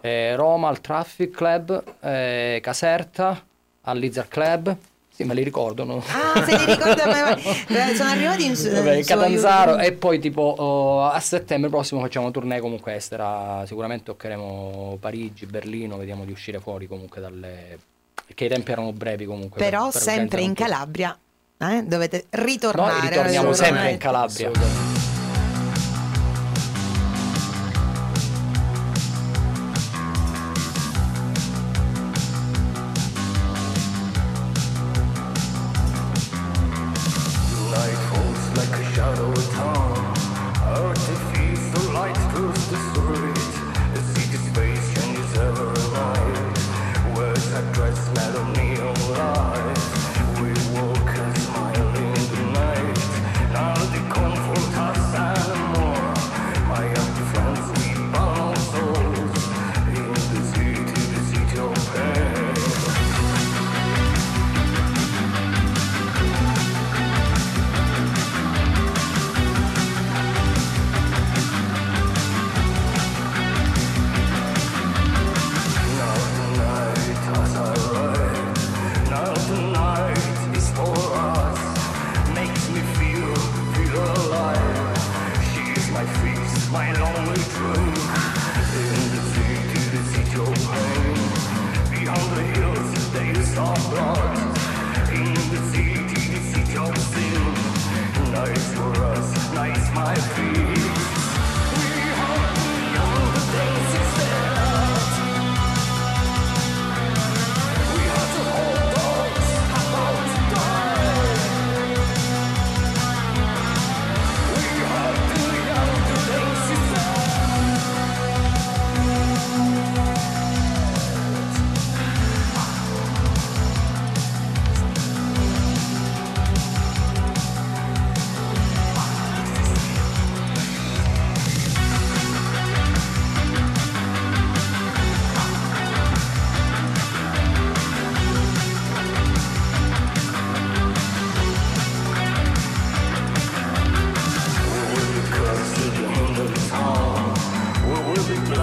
[0.00, 3.42] eh, Roma al Traffic Club, eh, Caserta
[3.82, 4.76] al Lizard Club,
[5.12, 5.84] Sì, me li ricordo.
[5.84, 6.02] no?
[6.08, 7.04] Ah, se li ricorda
[7.94, 9.86] sono arrivati in, Vabbè, in suo Catanzaro aiuto.
[9.86, 15.46] e poi tipo oh, a settembre prossimo facciamo una tournée comunque estera, sicuramente toccheremo Parigi,
[15.46, 17.78] Berlino, vediamo di uscire fuori comunque dalle...
[18.26, 19.58] perché i tempi erano brevi comunque.
[19.60, 20.54] Però per- per sempre in un.
[20.54, 21.18] Calabria.
[21.58, 22.98] eh, Dovete ritornare.
[23.00, 23.98] Noi ritorniamo sempre in.
[23.98, 24.50] Calabria.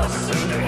[0.07, 0.66] Lost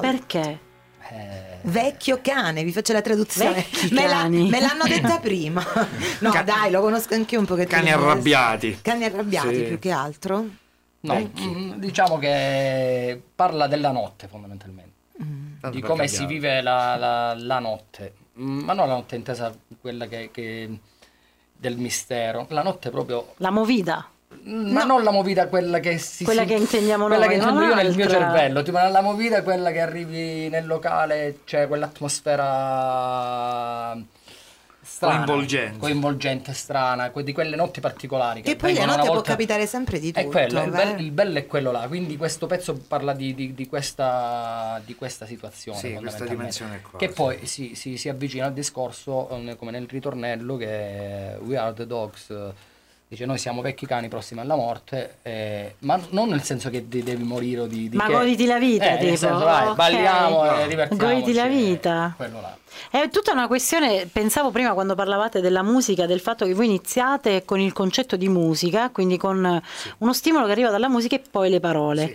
[0.00, 0.58] Perché?
[1.62, 3.64] Vecchio cane, vi faccio la traduzione.
[3.90, 5.64] Me, la- me l'hanno detta prima.
[6.20, 7.78] No, Ca- dai, lo conosco anche io un pochettino.
[7.80, 8.78] Cani arrabbiati.
[8.82, 9.62] Cani arrabbiati Sì.
[9.62, 10.44] più che altro.
[11.00, 14.86] No, mm, diciamo che parla della notte fondamentalmente.
[15.60, 19.52] Tanto di come si vive la, la- la notte, Mm, ma non la notte intesa
[19.80, 20.78] quella che, che-
[21.52, 24.08] del mistero, la notte proprio, La movida.
[24.44, 27.62] Ma non la movida quella che si Quella si- che intendiamo quella noi, che intendo
[27.64, 33.96] io nel mio cervello, tipo la movida è quella che arrivi nel locale, c'è quell'atmosfera
[34.82, 35.78] strana, Coinvolgente.
[35.78, 39.30] coinvolgente, strana, que- di quelle notti particolari Che poi la vengono notte una può volta-
[39.32, 40.26] capitare sempre di tutto.
[40.26, 40.90] è quello, il, vero?
[40.94, 44.94] bel- il bello è quello là, quindi questo pezzo parla di, di- di questa, di
[44.94, 45.78] questa situazione.
[45.78, 47.12] Sì, questa dimensione qua, Che sì.
[47.14, 51.74] poi si, si- si avvicina al discorso, eh, come nel ritornello, che è We are
[51.74, 52.32] the dogs,
[53.10, 57.02] Dice noi siamo vecchi cani prossimi alla morte, eh, ma non nel senso che de-
[57.02, 59.16] devi morire o di, di Ma che- goditi la vita, Eh, tipo.
[59.16, 59.74] senso, vai, ok.
[59.76, 61.14] balliamo e divertiamoci.
[61.14, 62.12] Goditi la eh, vita.
[62.16, 62.54] quello là.
[62.90, 67.46] È tutta una questione, pensavo prima quando parlavate della musica, del fatto che voi iniziate
[67.46, 69.62] con il concetto di musica, quindi con
[69.98, 72.14] uno stimolo che arriva dalla musica e poi le parole.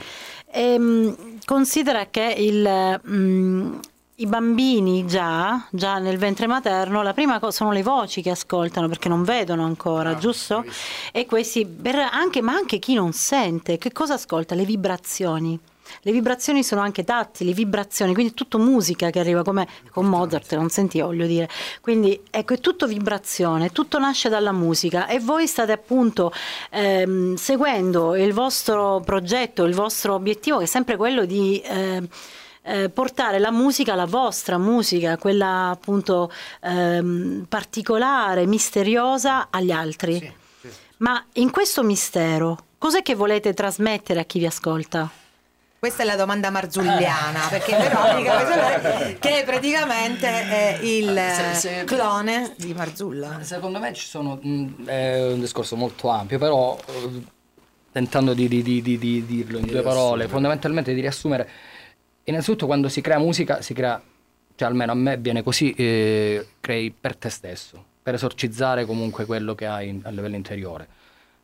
[0.51, 3.73] Ehm, considera che il, mm,
[4.15, 8.88] i bambini già, già nel ventre materno, la prima cosa sono le voci che ascoltano
[8.88, 10.63] perché non vedono ancora, giusto?
[11.12, 11.67] E questi,
[12.12, 14.54] anche, ma anche chi non sente, che cosa ascolta?
[14.54, 15.60] Le vibrazioni.
[16.02, 20.56] Le vibrazioni sono anche tattili, vibrazioni, quindi è tutto musica che arriva come con Mozart,
[20.56, 21.49] non senti, voglio dire.
[21.82, 26.32] Quindi ecco, è tutto vibrazione, tutto nasce dalla musica e voi state appunto
[26.69, 32.02] ehm, seguendo il vostro progetto, il vostro obiettivo che è sempre quello di eh,
[32.63, 40.34] eh, portare la musica, la vostra musica, quella appunto ehm, particolare, misteriosa agli altri.
[40.97, 45.10] Ma in questo mistero, cos'è che volete trasmettere a chi vi ascolta?
[45.78, 52.54] Questa è la domanda marzulliana, perché Veronica che praticamente è il Se- se- eh, clone
[52.56, 53.39] di Marzulla.
[53.41, 57.21] Secondo me ci sono, mh, è un discorso molto ampio, però eh,
[57.91, 61.49] tentando di, di- di- di- di dirlo in due parole, fondamentalmente di riassumere,
[62.26, 64.02] innanzitutto quando si crea musica, si crea,
[64.56, 69.56] cioè almeno a me viene così, eh, crei per te stesso, per esorcizzare comunque quello
[69.56, 70.88] che hai in- a livello interiore.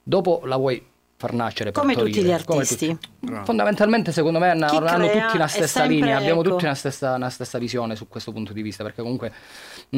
[0.04, 0.84] Dopo la vuoi
[1.18, 2.98] far nascere, Come partorire, tutti gli artisti.
[3.20, 3.34] tutti.
[3.44, 6.52] Fondamentalmente secondo me hanno, Chi hanno crea tutti la stessa sempre, linea, abbiamo ecco.
[6.52, 9.34] tutti una stessa, una stessa visione su questo punto di vista, perché comunque
[9.90, 9.98] mh,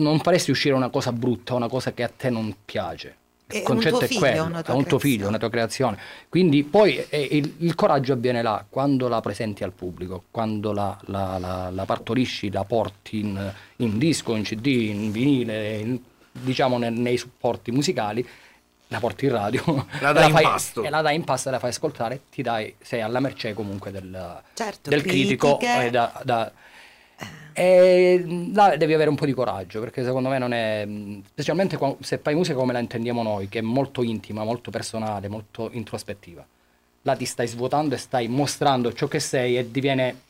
[0.00, 3.16] non faresti uscire una cosa brutta, una cosa che a te non piace.
[3.48, 5.14] È Il un concetto tuo è figlio, quello, una è tua un tuo creazione.
[5.14, 5.98] figlio, una tua creazione.
[6.28, 10.98] Quindi poi eh, il, il coraggio avviene là, quando la presenti al pubblico, quando la,
[11.06, 16.00] la- la- la partorisci, la porti in, in disco, in CD, in vinile, in-
[16.32, 18.26] diciamo ne- nei supporti musicali,
[18.88, 20.82] la porti in radio, La e dai in fai- pasto.
[20.82, 23.92] e la dai in pasto e la fai ascoltare, ti dai, sei alla mercé comunque
[23.92, 25.56] del, Certo, del critico.
[25.56, 25.86] critiche.
[25.86, 26.50] e da- da-
[27.56, 30.86] e là devi avere un po' di coraggio perché secondo me non è
[31.26, 35.70] specialmente se fai musica come la intendiamo noi che è molto intima, molto personale, molto
[35.72, 36.46] introspettiva
[37.02, 40.24] là ti stai svuotando e stai mostrando ciò che sei e diviene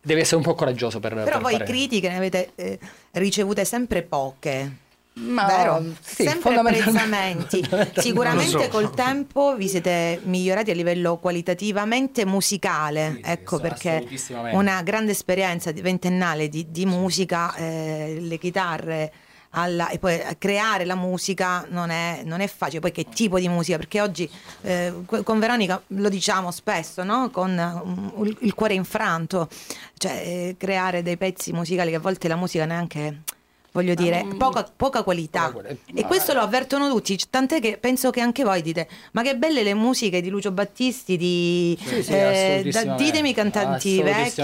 [0.00, 2.78] devi essere un po' coraggioso per, Però per voi fare- critiche ne avete eh,
[3.12, 4.86] ricevute sempre poche.
[5.20, 5.84] Ma- Vero?
[6.00, 7.66] sì, sempre apprezzamenti.
[7.96, 8.68] Sicuramente so.
[8.68, 14.06] col tempo vi siete migliorati a livello qualitativamente musicale, Sì, ecco sì, perché
[14.52, 19.12] una grande esperienza di- ventennale di, di musica, eh, le chitarre.
[19.52, 23.48] alla- e poi creare la musica non è, non è facile, poi che tipo di
[23.48, 24.28] musica, perché oggi
[24.60, 24.92] eh,
[25.24, 27.30] con Veronica lo diciamo spesso, no?
[27.30, 27.56] con
[28.16, 29.48] um, il- il cuore infranto,
[29.96, 33.22] cioè eh, creare dei pezzi musicali che a volte la musica neanche
[33.72, 35.50] voglio dire poca, poca qualità.
[35.50, 35.92] Poca qualità.
[35.94, 39.62] e questo lo avvertono tutti tant'è che penso che anche voi dite ma che belle
[39.62, 44.42] le musiche di Lucio Battisti di Sì, sì, eh, da, ditemi i cantanti vecchi.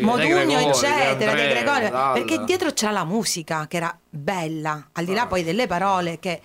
[0.00, 5.26] Modugno eccetera De Gregorio perché dietro c'era la musica che era bella al di là
[5.26, 6.40] poi delle parole che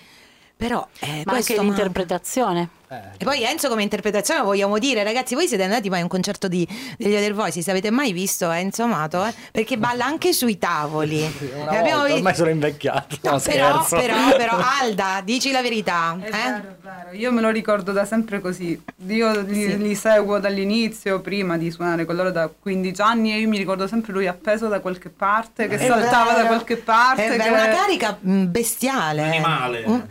[0.58, 2.70] però eh, Ma questo anche l'interpretazione.
[2.88, 6.08] Eh, E poi Enzo come interpretazione vogliamo dire ragazzi voi siete andati mai a un
[6.10, 6.66] concerto di,
[6.98, 9.34] degli Other Voices avete mai visto Enzo Amato eh?
[9.52, 11.20] perché balla anche sui tavoli
[11.62, 13.96] una E abbiamo volta, ormai sono invecchiato No, no, però, scherzo.
[13.98, 16.16] però, però, Alda, dici la verità.
[16.22, 16.30] È eh?
[16.32, 17.18] vero, è vero.
[17.18, 18.80] Io me lo ricordo da sempre così.
[19.08, 19.78] Io li, Sì.
[19.80, 23.88] li seguo dall'inizio, prima di suonare con loro da 15 anni e io mi ricordo
[23.88, 26.42] sempre lui appeso da qualche parte, che È saltava vero.
[26.44, 27.26] da qualche parte.
[27.26, 29.24] È che- una carica bestiale.
[29.24, 29.84] Animale.
[29.86, 30.06] Un-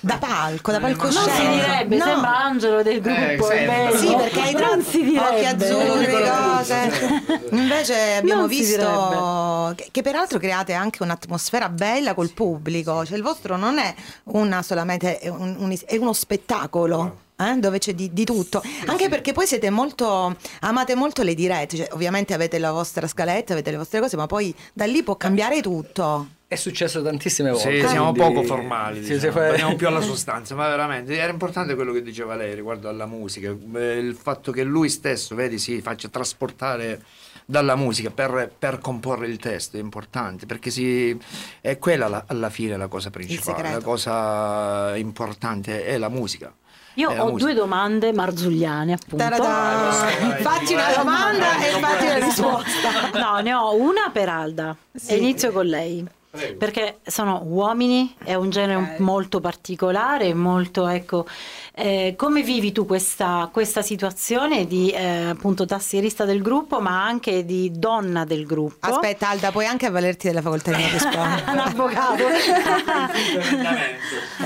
[0.00, 1.34] da palco, da Non palcoscenico.
[1.34, 2.04] si direbbe, No.
[2.04, 3.50] sembra angelo del gruppo.
[3.50, 3.74] Eh, è sembra.
[3.76, 3.96] bello.
[3.98, 5.26] Sì, perché hai non troppo si direbbe.
[5.28, 7.46] occhi azzurri, cose.
[7.50, 13.04] Invece abbiamo Non visto che, che peraltro create anche un'atmosfera bella col pubblico.
[13.04, 17.28] Cioè il vostro non è una solamente è, un- un- è uno spettacolo.
[17.40, 21.76] Eh, dove c'è di, di tutto anche perché poi siete molto amate molto le dirette
[21.76, 25.16] cioè, ovviamente avete la vostra scaletta avete le vostre cose ma poi da lì può
[25.16, 29.38] cambiare tutto è successo tantissime volte Sì, siamo quindi- poco formali, Sì, diciamo.
[29.40, 33.54] andiamo più alla sostanza, ma veramente era importante quello che diceva lei riguardo alla musica,
[33.76, 37.02] eh, il fatto che lui stesso, vedi, si faccia trasportare
[37.44, 41.16] dalla musica per, per comporre il testo è importante perché si,
[41.60, 46.52] è quella la- alla fine la cosa principale, la cosa importante è la musica.
[46.94, 47.44] Io ho musica.
[47.44, 49.24] due domande marzulliane, appunto.
[49.24, 52.88] Fatti una domanda e fatti una risposta
[53.18, 54.76] No, ne ho una per Alda.
[55.06, 56.04] E inizio con lei.
[56.30, 61.26] Perché sono uomini, è un genere un- molto particolare, molto ecco.
[61.74, 67.44] eh, come vivi tu questa, questa situazione di eh, appunto tastierista del gruppo, ma anche
[67.44, 68.86] di donna del gruppo?
[68.86, 70.84] aspetta Alda puoi anche avvalerti della facoltà di
[71.50, 72.22] un avvocato.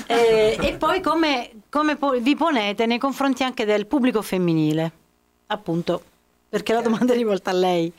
[0.07, 4.91] Eh, e poi come, come po- vi ponete nei confronti anche del pubblico femminile?
[5.49, 6.03] Appunto,
[6.49, 7.93] perché la domanda è rivolta a lei.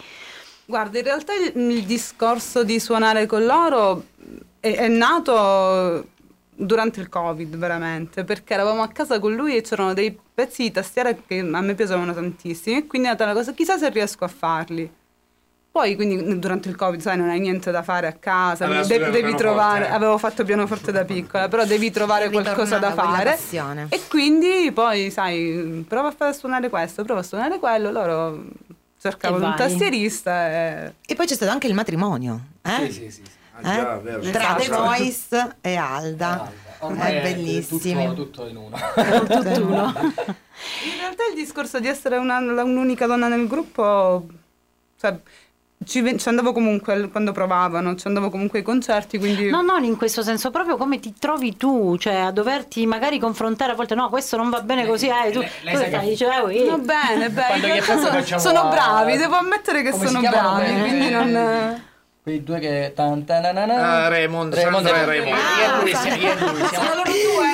[0.66, 4.05] Guarda, in realtà il, il discorso di suonare con loro
[4.59, 6.07] è, è nato
[6.55, 10.72] durante il Covid, veramente, perché eravamo a casa con lui e c'erano dei pezzi di
[10.72, 14.24] tastiera che a me piacevano tantissimo e quindi è nata la cosa, chissà se riesco
[14.24, 14.91] a farli.
[15.76, 19.36] Poi, quindi, durante il Covid, sai, non hai niente da fare a casa, studiato devi
[19.36, 23.38] pianoforte, trovare, avevo fatto pianoforte da piccola, però devi trovare qualcosa da fare.
[23.89, 28.45] E quindi poi, sai, prova a fare suonare questo, prova a suonare quello, loro
[29.09, 30.93] cercavano E un tastierista e...
[31.05, 32.39] E poi c'è stato anche il matrimonio.
[32.61, 32.91] Eh?
[32.91, 33.21] Sì, sì, sì.
[33.61, 34.21] Ah, già, vero.
[34.31, 34.67] Tra The.
[34.67, 36.41] Voice e Alda.
[36.41, 38.13] Ah, Ormai è bellissimo.
[38.13, 38.75] Tutto, tutto in uno.
[39.27, 39.93] Tutt'uno.
[40.85, 44.25] In realtà il discorso di essere una- un'unica donna nel gruppo,
[44.99, 45.17] cioè,
[45.84, 49.49] ci, ci andavo comunque quando provavano, ci andavo comunque ai concerti, quindi...
[49.49, 53.73] No, non in questo senso, proprio come ti trovi tu, cioè a doverti magari confrontare
[53.73, 55.99] a volte, no, questo non va bene così, eh, tu, lei- lei tu fai, che-
[56.09, 56.63] dice, eh, ui.
[56.67, 61.09] Va bene, penso sono, sono a- bravi, devo ammettere che Come sono bravi, quei- quindi
[61.09, 61.84] non...
[62.26, 62.91] Quei due che...
[62.95, 64.05] tan, tananana.
[64.05, 65.38] Ah, Raymond, Raymond Sandra e e Raymond.
[65.59, 67.44] Io e lui siamo- io e lui siamo- Sono loro due,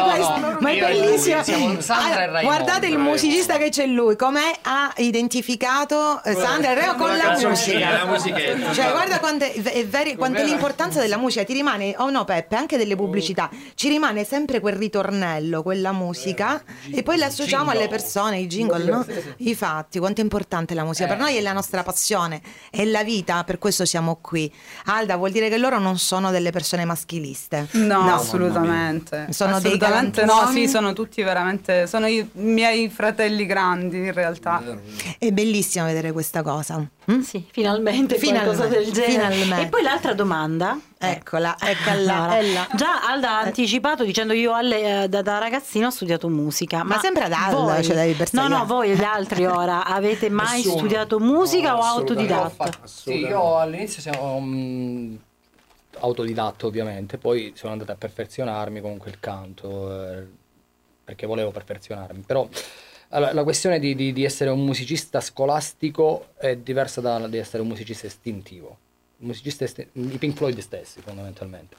[0.00, 4.16] bella No, questa, no, ma è e lui Allora, guardate il musicista che c'è lui,
[4.16, 8.04] come ha identificato eh, Sandra e Raimondo con la canzoncina, musica.
[8.04, 8.72] la musichetta.
[8.72, 12.96] Cioè, guarda quanto è, veri- l'importanza della musica, ti rimane, oh no Peppe, anche delle
[12.96, 18.46] pubblicità, ci rimane sempre quel ritornello, quella musica e poi la associamo alle persone, i
[18.46, 19.06] jingle, no?
[19.38, 21.06] I fatti, quanto è importante la musica.
[21.06, 22.40] Per noi è la nostra passione,
[22.70, 24.52] è la vita, per questo siamo qui.
[24.86, 27.68] Alda, vuol dire che loro non sono delle persone maschiliste.
[27.72, 29.26] No, assolutamente.
[29.30, 34.62] Sono dei assolutamente no, sì, sono tutti veramente, sono i miei fratelli grandi in realtà.
[35.18, 36.84] È bellissimo vedere questa cosa.
[37.10, 37.20] Mm?
[37.20, 39.12] Sì, finalmente, Finalmente, qualcosa del genere.
[39.34, 39.62] finalmente.
[39.62, 40.78] E poi l'altra domanda.
[40.98, 42.68] Eccola, eccola, là.
[42.74, 46.78] già Alda ha anticipato dicendo io alle- eh, da, da ragazzina ho studiato musica.
[46.78, 50.56] Ma, Ma sempre ad Alda, voi- cioè, No, no, voi gli altri ora avete mai
[50.56, 50.78] Nessuno.
[50.78, 52.70] studiato musica No, o autodidatta?
[52.84, 55.14] Sì, io all'inizio siamo mm,
[56.00, 60.26] autodidatto ovviamente, poi sono andato a perfezionarmi comunque il canto, eh,
[61.04, 62.48] perché volevo perfezionarmi, però
[63.10, 67.62] allora, la questione di, di- di essere un musicista scolastico è diversa da di essere
[67.62, 68.78] un musicista istintivo.
[69.18, 71.76] Musicista isti- I Pink Floyd stessi fondamentalmente.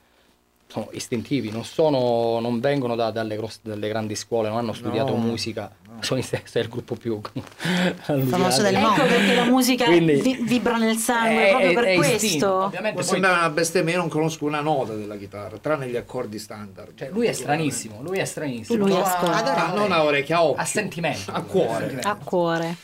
[0.70, 5.16] Sono istintivi, non, sono, non vengono da- dalle, grosse- dalle grandi scuole, non hanno studiato
[5.16, 7.22] No, musica, sono i stessi, è il gruppo più
[8.04, 9.04] Famoso del Ecco mondo.
[9.06, 12.26] perché la musica Quindi- vi- vibra nel sangue È- proprio per è questo.
[12.26, 12.54] istinto.
[12.66, 15.96] Ovviamente Può poi- sembrare una bestemmia, io non conosco una nota della chitarra, tranne gli
[15.96, 16.92] accordi standard.
[16.98, 18.78] Cioè, lui è stranissimo, lui è stranissimo.
[18.78, 19.44] Lui Non ascolta.
[19.56, 20.62] ha- Ah, non a orecchia, a occhio.
[20.62, 21.32] a sentimento.
[21.32, 22.00] A cuore.
[22.04, 22.76] A cuore.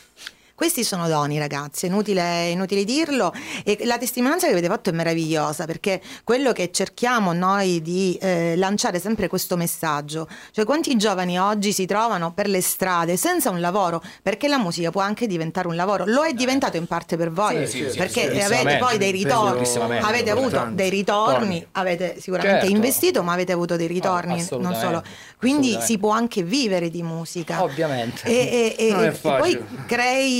[0.56, 3.32] Questi sono doni, ragazzi, è inutile, inutile dirlo.
[3.64, 8.54] E la testimonianza che avete fatto è meravigliosa perché quello che cerchiamo noi di eh,
[8.56, 10.28] lanciare sempre questo messaggio.
[10.52, 14.00] Cioè, quanti giovani oggi si trovano per le strade senza un lavoro?
[14.22, 16.04] Perché la musica può anche diventare un lavoro.
[16.06, 18.84] Lo è diventato in parte per voi, Sì, sì, sì, perché avete assolutissimamente.
[18.84, 22.76] poi dei ritorni, avete avuto dei ritorni, avete sicuramente Certo.
[22.76, 25.02] investito, ma avete avuto dei ritorni, non assolutamente, solo.
[25.36, 27.60] Quindi si può anche vivere di musica.
[27.60, 28.22] Ovviamente.
[28.24, 29.66] E, e- e- Non e poi facile.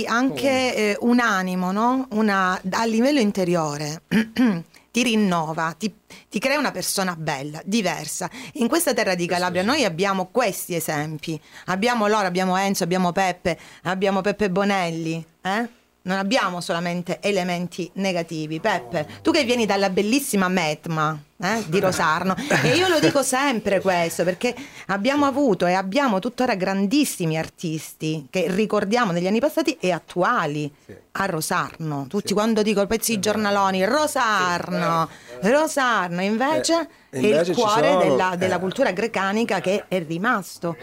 [0.07, 2.07] Anche eh, un animo, no?
[2.13, 4.03] Una- a livello interiore.
[4.95, 5.93] ti rinnova, ti,
[6.31, 8.31] ti crea una persona bella, diversa.
[8.55, 11.41] In questa terra di Calabria noi abbiamo questi esempi.
[11.67, 15.25] Abbiamo loro, abbiamo Enzo, abbiamo Peppe, abbiamo Peppe Bonelli.
[15.43, 15.69] eh?
[16.07, 18.61] Non abbiamo solamente elementi negativi.
[18.61, 23.81] Peppe, tu che vieni dalla bellissima Metma eh, di Rosarno, e io lo dico sempre
[23.81, 24.55] questo perché
[24.89, 30.71] abbiamo avuto e abbiamo tuttora grandissimi artisti che ricordiamo negli anni passati e attuali
[31.13, 32.05] a Rosarno.
[32.07, 35.09] Tutti quando dico pezzi giornaloni, Rosarno,
[35.41, 38.61] Rosarno, invece Eh, è invece il ci cuore sono- della, della eh.
[38.61, 40.77] cultura grecanica che è rimasto.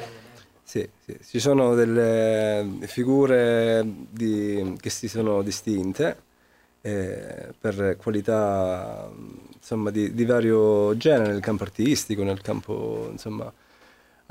[0.71, 6.23] Sì, sì, ci sono delle figure di- che si sono distinte
[6.81, 9.09] eh, per qualità
[9.53, 13.51] insomma, di, di vario genere nel campo artistico, nel campo insomma,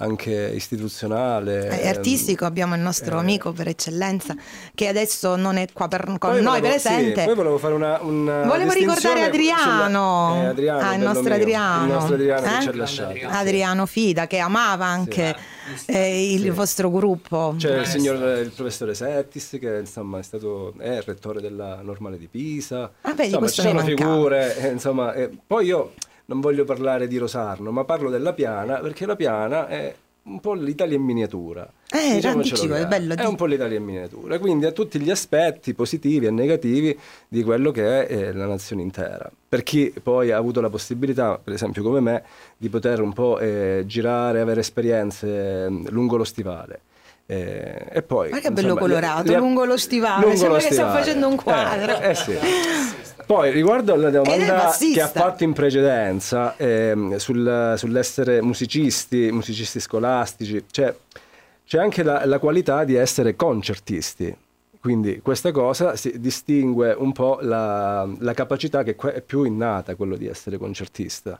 [0.00, 1.80] anche istituzionale.
[1.80, 3.20] Eh, artistico abbiamo il nostro eh.
[3.20, 4.34] amico per eccellenza
[4.74, 7.24] che adesso non è qua per- con Poi noi volevo- sì, presente.
[7.24, 10.28] poi volevo fare una, una Volevo ricordare Adriano.
[10.32, 11.84] sulla- eh, Adriano, Ah, il nostro mio, Adriano.
[11.84, 12.48] il nostro Adriano Eh?
[12.50, 13.20] che ci ha lasciati.
[13.28, 15.36] Adriano Fida che amava anche
[15.86, 17.54] eh, il vostro gruppo.
[17.58, 22.18] C'è il signor il professore Settis che insomma è stato è il rettore della normale
[22.18, 22.90] di Pisa.
[23.02, 24.12] Ah, vedi, insomma, questo ci sono mancava.
[24.14, 25.92] figure, eh, insomma, eh, poi io
[26.30, 30.52] non voglio parlare di Rosarno, ma parlo della Piana perché la Piana è un po'
[30.52, 31.68] l'Italia in miniatura.
[31.90, 35.74] Eh, dicevo, è bello È un po' l'Italia in miniatura, quindi ha tutti gli aspetti
[35.74, 39.28] positivi e negativi di quello che è eh, la nazione intera.
[39.48, 42.22] Per chi poi ha avuto la possibilità, per esempio come me,
[42.56, 46.82] di poter un po' eh, girare, avere esperienze eh, lungo lo stivale.
[47.32, 50.56] Eh, e poi, Ma che bello insomma, colorato, li- li- lungo lo stivale, lungo sembra
[50.58, 52.00] lo che stiamo facendo un Eh, quadro.
[52.00, 52.36] eh, sì.
[53.24, 60.64] Poi riguardo alla domanda che ha fatto in precedenza ehm, sul- sull'essere musicisti, musicisti scolastici,
[60.72, 60.92] cioè,
[61.64, 64.36] c'è anche la, la qualità di essere concertisti.
[64.80, 70.16] Quindi questa cosa si distingue un po' la, la capacità che è più innata, quello
[70.16, 71.38] di essere concertista.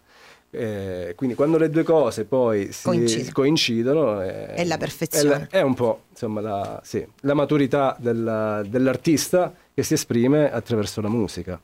[0.53, 3.31] Eh, quindi quando le due cose poi si Coincidono.
[3.33, 5.47] coincidono, eh, È la perfezione.
[5.49, 11.01] È, è un po' insomma, la, sì, la maturità della- dell'artista che si esprime attraverso
[11.01, 11.61] la musica.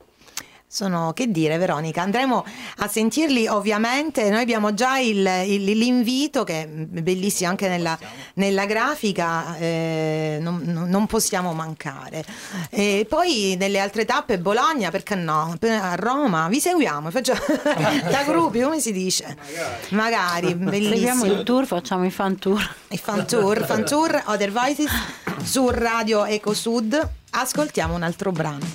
[0.69, 2.43] Sono, che dire Veronica, andremo
[2.79, 7.97] a sentirli ovviamente, noi abbiamo già il- il- l'invito che è bellissimo anche nella,
[8.33, 12.25] nella grafica, eh, non, non- possiamo mancare.
[12.69, 15.55] E poi nelle altre tappe Bologna, perché no?
[15.61, 17.39] A Roma, vi seguiamo, facciamo
[18.11, 19.37] da gruppi, come si dice?
[19.91, 21.25] Magari, Seguiamo bellissimo.
[21.27, 22.75] il tour, facciamo i fan tour.
[22.89, 24.91] Il fan tour, fan tour, Other Voices
[25.43, 27.09] su Radio Eco Sud.
[27.31, 28.65] Ascoltiamo un altro brano.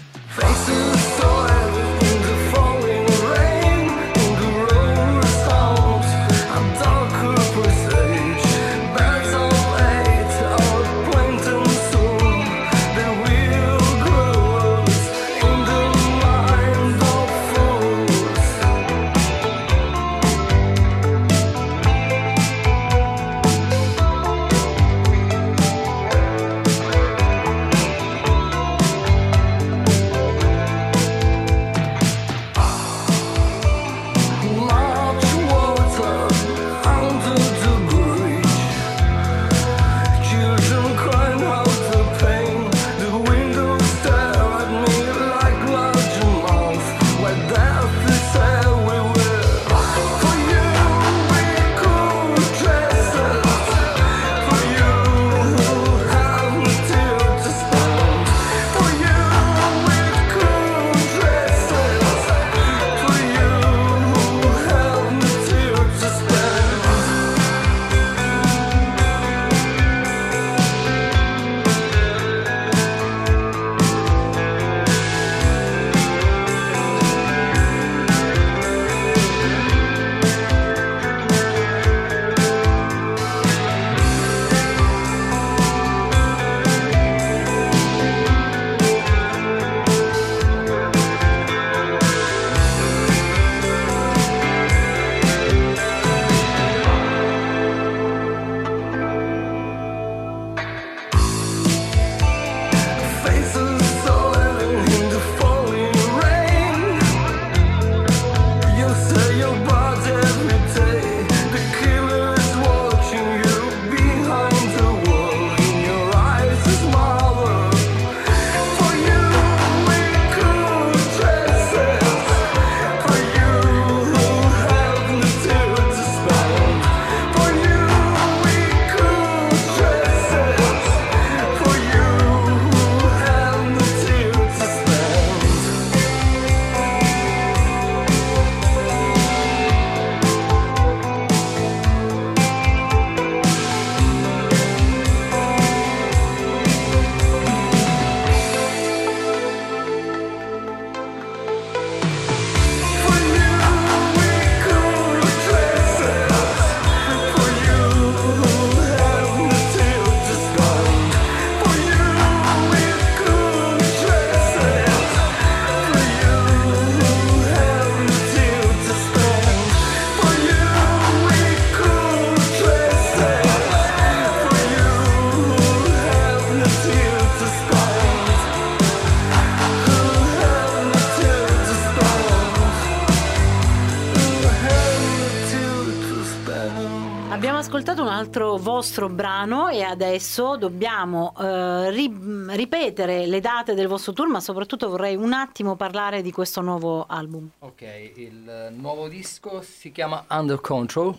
[188.83, 192.13] Vostro brano e adesso dobbiamo eh, ri-
[192.49, 197.07] ripetere le date del vostro tour, ma soprattutto vorrei un attimo parlare di questo nuovo
[197.09, 197.49] album.
[197.61, 197.83] Ok,
[198.17, 201.17] il nuovo disco si chiama Under Control.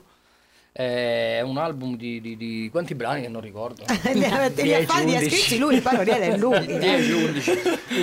[0.74, 3.86] È un album di, di- di- quanti brani che non ricordo?
[4.12, 5.30] Li ha te li ha fatti, li ha 11.
[5.30, 6.66] scritti lui, poi non è lui.
[6.66, 7.52] 10, 11.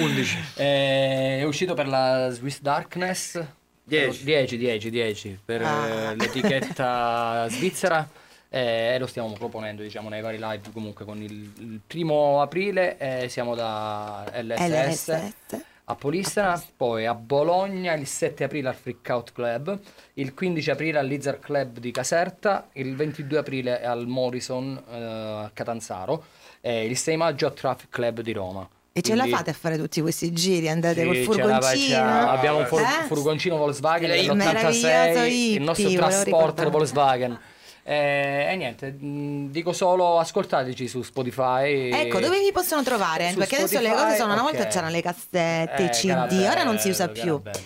[0.00, 0.38] 11.
[0.54, 3.44] È uscito per la Swiss Darkness.
[3.84, 4.24] 10.
[4.24, 5.86] 10, 10, 10 per Ah.
[5.86, 8.08] eh, l'etichetta svizzera.
[8.50, 12.98] eh, e lo stiamo proponendo diciamo nei vari live comunque con il, il primo aprile
[12.98, 15.60] eh, siamo da LSS, LSS.
[15.84, 19.78] a Polistena, poi a Bologna il 7 aprile al Freak Out Club,
[20.14, 24.96] il 15 aprile al Lizard Club di Caserta, il 22 aprile al Morrison eh,
[25.44, 26.24] a Catanzaro
[26.60, 28.68] e il 6 maggio al Traffic Club di Roma.
[28.92, 30.68] E ce la Quindi- fate a fare tutti questi giri?
[30.68, 31.96] Andate sì, col ce la furgoncino?
[31.96, 32.30] facciamo.
[32.30, 33.04] Abbiamo un fur- Eh?
[33.06, 36.70] furgoncino Volkswagen Il meraviglioso dell'86, il nostro trasporter.
[36.70, 37.40] Volkswagen.
[37.82, 41.90] Eh, E, niente, mh, dico solo ascoltateci su Spotify.
[41.90, 43.32] Ecco, dove vi possono trovare?
[43.36, 46.78] Perché adesso le Spotify, cose sono, una volta c'erano le cassette, Eh, CD, ora non
[46.78, 47.38] si usa più.
[47.40, 47.58] bello.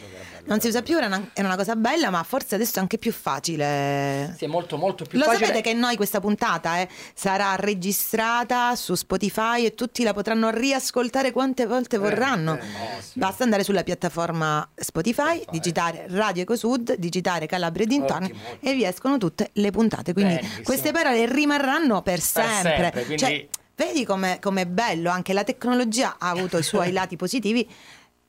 [0.47, 2.99] Non si usa più, era una, era una cosa bella, ma forse adesso è anche
[2.99, 4.34] più facile.
[4.36, 5.47] Sì, è molto molto più Lo facile.
[5.47, 11.32] sapete che noi questa puntata eh, sarà registrata su Spotify e tutti la potranno riascoltare
[11.32, 12.59] quante volte vorranno.
[13.14, 19.51] Basta andare sulla piattaforma Spotify, digitare Radio Ecosud, digitare Calabria dintorni e vi escono tutte
[19.55, 20.12] le puntate.
[20.12, 20.62] Quindi Benissimo.
[20.64, 22.53] queste parole rimarranno per sempre.
[22.90, 27.16] sempre, quindi- Cioè, vedi com'è, com'è bello, anche la tecnologia ha avuto i suoi lati
[27.16, 27.68] positivi.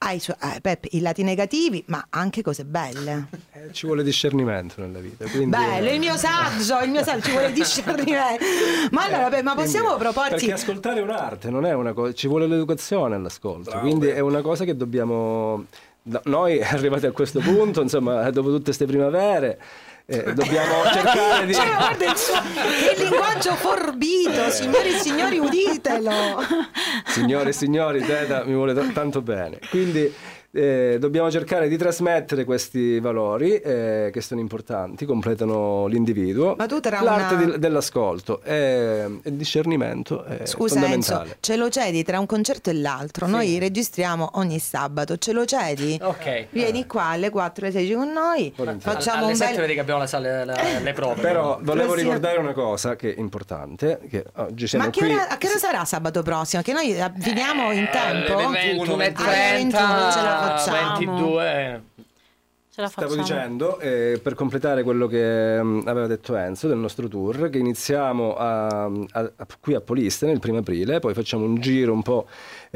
[0.08, 3.26] Ha i, suoi, eh, Peppe, i lati negativi, ma anche cose belle.
[3.54, 5.26] Eh, Ci vuole discernimento nella vita.
[5.28, 8.44] Quindi, Bello, il mio saggio, il mio saggio ci vuole discernimento.
[8.92, 12.14] Ma allora, beh, ma possiamo Quindi- proporti Perché ascoltare è un'arte, non è una cosa,
[12.14, 15.66] ci vuole l'educazione all'ascolto, quindi è una cosa che dobbiamo,
[16.26, 19.60] noi arrivati a questo punto, insomma, dopo tutte queste primavere,
[20.08, 21.54] eh, dobbiamo cercare di...
[21.56, 26.14] Cioè, guarda il suo che linguaggio forbito, signori e signori, uditelo.
[27.08, 29.60] Signore e signori, Teta mi vuole t- tanto bene.
[29.70, 30.14] Quindi
[30.56, 36.56] eh, dobbiamo cercare di trasmettere questi valori eh, che sono importanti, completano l'individuo.
[36.58, 41.38] Ma tu tra L'arte una- di- dell'ascolto e il discernimento è Scusa Enzo, fondamentale.
[41.40, 43.28] ce lo cedi tra un concerto e l'altro?
[43.28, 45.98] Noi registriamo ogni sabato, ce lo cedi?
[46.02, 46.48] Ok.
[46.52, 48.96] Vieni qua alle 4 alle 16 con noi, Volentieri.
[48.96, 49.62] facciamo alle un 7 bel...
[49.62, 51.22] vedi che abbiamo la sala- la- le prove.
[51.22, 55.14] Però volevo Prossimo- ricordare una cosa che è importante, che oggi siamo Ma che qui...
[55.14, 56.62] ora, a che ora sarà sabato prossimo?
[56.62, 58.38] Che noi eh, finiamo in tempo?
[58.38, 60.98] Alle 21 e Alle 21 non ce la 30, facciamo.
[60.98, 61.84] 22.
[62.76, 67.08] Ce la Stavo dicendo, eh, per completare quello che mm, aveva detto Enzo del nostro
[67.08, 71.56] tour, che iniziamo a- a- a- qui a Polistene il primo aprile, poi facciamo un
[71.62, 72.28] giro un po'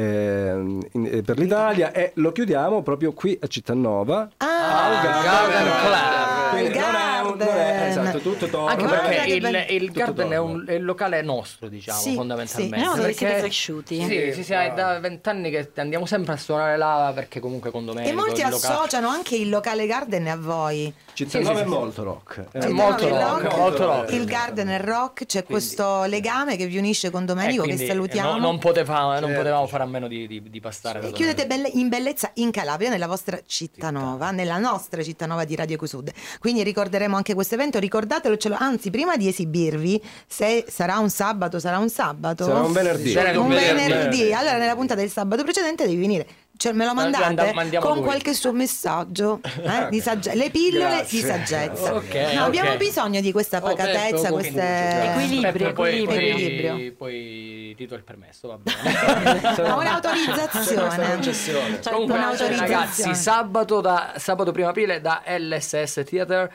[0.03, 4.29] ehm, in- eh, per l'Italia e lo chiudiamo proprio qui a Cittanova.
[4.37, 6.49] Ah, al Garden Club.
[6.49, 7.87] Quindi il non è non è- Garden.
[7.89, 8.71] esatto, tutto torna.
[8.71, 12.15] Anche perché che il, il Tutto Garden è, un, è il locale nostro, diciamo, Sì,
[12.15, 12.77] fondamentalmente.
[12.79, 12.85] sì.
[12.85, 14.03] Dove Perché- siete cresciuti.
[14.03, 17.85] Sì, sì, sì, è da vent'anni che andiamo sempre a suonare là perché comunque con
[17.85, 20.91] Domenico E molti il locale- associano anche il locale Garden a voi.
[21.13, 22.43] Cittanova Sì, sì, è molto rock.
[22.51, 24.11] È Cioè, molto no, il rock, molto rock.
[24.13, 27.85] Il Garden è rock, c'è questo legame che vi unisce con Domenico, Eh, che quindi,
[27.91, 28.29] salutiamo.
[28.29, 31.45] eh, no- non, poteva- non potevamo fare a meno di, di- di passare E chiudete
[31.47, 35.75] belle- in bellezza in Calabria, nella vostra città nova, nella nostra città nova di Radio
[35.75, 36.11] Ecosud.
[36.39, 41.09] Quindi ricorderemo anche questo evento, ricordatelo, ce lo- anzi prima di esibirvi, se sarà un
[41.09, 42.45] sabato, sarà un sabato.
[42.45, 43.11] Sarà un venerdì.
[43.11, 43.87] Sarà Un un venerdì.
[43.87, 44.33] venerdì.
[44.33, 46.27] Allora nella puntata del sabato precedente devi venire.
[46.61, 48.03] Cioè, me lo mandate Manda- mandiamo con lui.
[48.05, 51.21] qualche suo messaggio eh, di sagge- le pillole Grazie.
[51.21, 51.93] di saggezza.
[51.95, 52.77] Ok, No, Abbiamo ok.
[52.77, 54.61] bisogno di questa Oh, pacatezza, oh, queste...
[55.09, 56.05] Equilibrio, poi, equilibrio.
[56.05, 56.93] poi- Equilibrio.
[56.97, 59.39] poi ti do il permesso, va bene.
[59.71, 61.21] Un'autorizzazione.
[61.21, 62.57] Cioè, Comunque, un'autorizzazione.
[62.57, 66.51] ragazzi, sabato, da, sabato primo aprile da LSS Theater.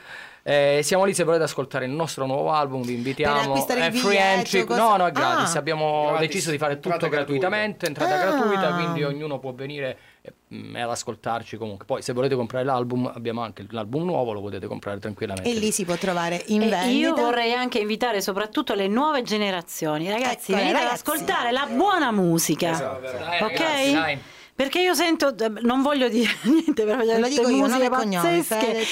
[0.47, 3.39] Eh, siamo lì se volete ascoltare il nostro nuovo album, vi invitiamo.
[3.41, 4.65] Per acquistare il È free biglietto, entry.
[4.65, 5.55] cosa- No, no, è gratis.
[5.55, 5.59] Ah.
[5.59, 8.25] Abbiamo Gratis, deciso di fare tutto entrata gratuitamente, entrata Ah.
[8.37, 11.85] gratuita, quindi ognuno può venire eh, mm, ad ascoltarci comunque.
[11.87, 15.49] Poi se volete comprare l'album, abbiamo anche l'album nuovo, lo potete comprare tranquillamente.
[15.51, 16.85] E lì si può trovare in E vendita.
[16.91, 20.09] io vorrei anche invitare soprattutto le nuove generazioni.
[20.11, 21.03] Ragazzi, Ecco, venite ad ragazzi.
[21.07, 22.71] ascoltare la buona musica.
[22.71, 23.59] Dai, ok?
[23.59, 24.19] ragazzi, dai.
[24.57, 28.87] Perché io sento, non voglio dire niente per Ve lo dico io, e cognomi, pazzesche.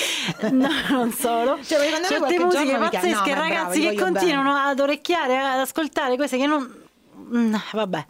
[0.51, 1.59] No, non solo.
[1.63, 6.37] Cioè, Certe musiche pazzesche, no, bravo, ragazzi, vi che continuano ad orecchiare, ad ascoltare queste
[6.37, 6.81] che non.
[7.35, 8.07] Mm, vabbè,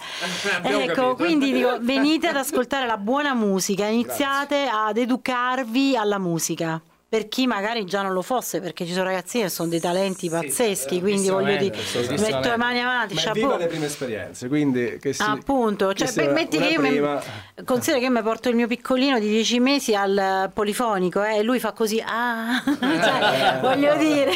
[0.56, 1.14] Abbiamo ecco, capito.
[1.16, 6.80] quindi dico, venite ad ascoltare la buona musica, iniziate ad educarvi alla musica.
[7.12, 10.30] Per chi magari già non lo fosse, perché ci sono ragazzini che sono dei talenti
[10.30, 11.76] pazzeschi, quindi voglio dire,
[12.18, 16.32] metto le mani avanti, Ma viva le prime esperienze, quindi che si, Appunto, che cioè,
[16.32, 17.22] metti che io mi- prima-
[17.66, 21.42] considera che io mi porto il mio piccolino di 10 mesi al polifonico eh, e
[21.42, 24.32] lui fa così, ah, cioè, voglio dire,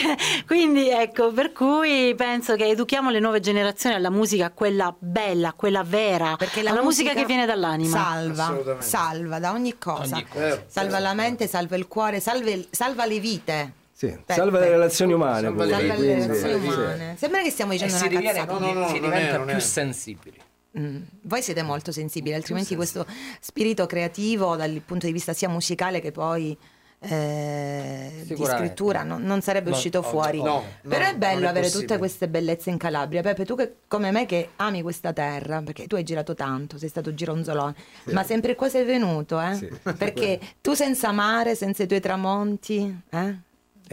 [0.47, 5.83] quindi ecco, per cui penso che educhiamo le nuove generazioni alla musica, quella bella, quella
[5.83, 7.97] vera, Perché la alla musica, che viene dall'anima.
[7.97, 10.17] Salva, salva da ogni cosa.
[10.17, 10.63] Ogni cosa.
[10.67, 13.73] Salva la mente, salva il cuore, salve- salva le vite.
[13.93, 14.35] Sì, Peppe.
[14.35, 15.43] salva le relazioni umane.
[15.43, 16.67] Salva pure, le Salva le relazioni sì.
[16.69, 17.17] umane.
[17.19, 18.59] Sembra che stiamo E dicendo si una diviene, cazzata.
[18.59, 19.61] No, no, no, si diventa più è.
[19.61, 20.41] sensibili.
[20.79, 21.03] Mm.
[21.23, 23.07] Voi siete molto sensibili, altrimenti questo
[23.41, 26.57] spirito creativo dal punto di vista sia musicale che poi
[26.99, 30.39] eh, di scrittura non, non sarebbe No, uscito fuori.
[30.39, 30.51] ovvio.
[30.53, 31.87] No, Però no, è bello è avere possibile.
[31.87, 33.23] tutte queste bellezze in Calabria.
[33.23, 36.89] Peppe, tu che come me che ami questa terra, perché tu hai girato tanto, sei
[36.89, 37.75] stato gironzolone,
[38.13, 39.55] ma sempre qua sei venuto, eh?
[39.55, 39.69] Sì.
[39.97, 43.35] Perché tu senza mare, senza i tuoi tramonti, eh?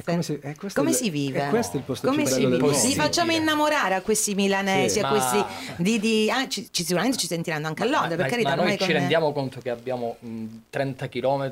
[0.06, 0.39] Come si,
[0.74, 1.49] Come è il- si vive?
[1.49, 2.74] Questo è il posto Come si vive?
[2.95, 4.99] facciamo innamorare a questi milanesi, Sì.
[4.99, 5.45] a Ma- questi
[5.78, 8.49] di, di- ah, ci, ci- sicuramente ci sentiranno anche a Londra, per ma, carità.
[8.56, 11.51] ma noi ci come- rendiamo conto che abbiamo mh, 30 km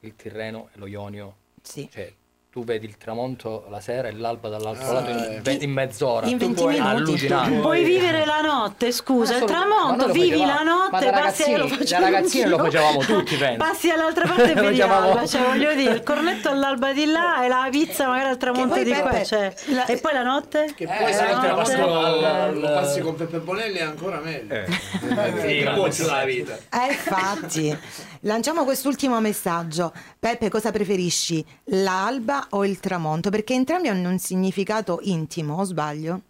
[0.00, 1.36] il Tirreno e lo Ionio.
[1.62, 1.88] Sì.
[1.90, 2.12] Cioè,
[2.50, 5.52] tu vedi il tramonto la sera e l'alba dall'altro Ah, lato in, eh.
[5.60, 6.26] in mezz'ora.
[6.26, 7.26] In Tu 20 puoi- minuti.
[7.60, 11.66] Puoi vivere la notte, scusa, il tramonto, vivi la ma notte, da passi ragazzini- lo
[11.68, 13.56] da facciamo ragazzini lo facevamo tutti, penso.
[13.56, 17.44] Passi dall'altra parte e vedi chiamavo- l'alba, cioè voglio dire, il cornetto all'alba di là
[17.44, 19.54] e la pizza magari al tramonto di qua, cioè.
[19.66, 20.72] la- E poi la notte?
[20.74, 23.38] Che Eh, poi se non te la passi no, con, al- lo passi con Peppe
[23.38, 24.52] Bonelli è ancora meglio.
[24.52, 24.64] Eh.
[24.64, 25.06] Che
[25.60, 26.56] grande bozza la vita.
[26.56, 27.78] Eh, infatti,
[28.22, 29.92] lanciamo quest'ultimo messaggio.
[30.18, 33.30] Peppe, cosa preferisci, l'alba o il tramonto?
[33.30, 36.20] Perché entrambi hanno un significato intimo, o sbaglio?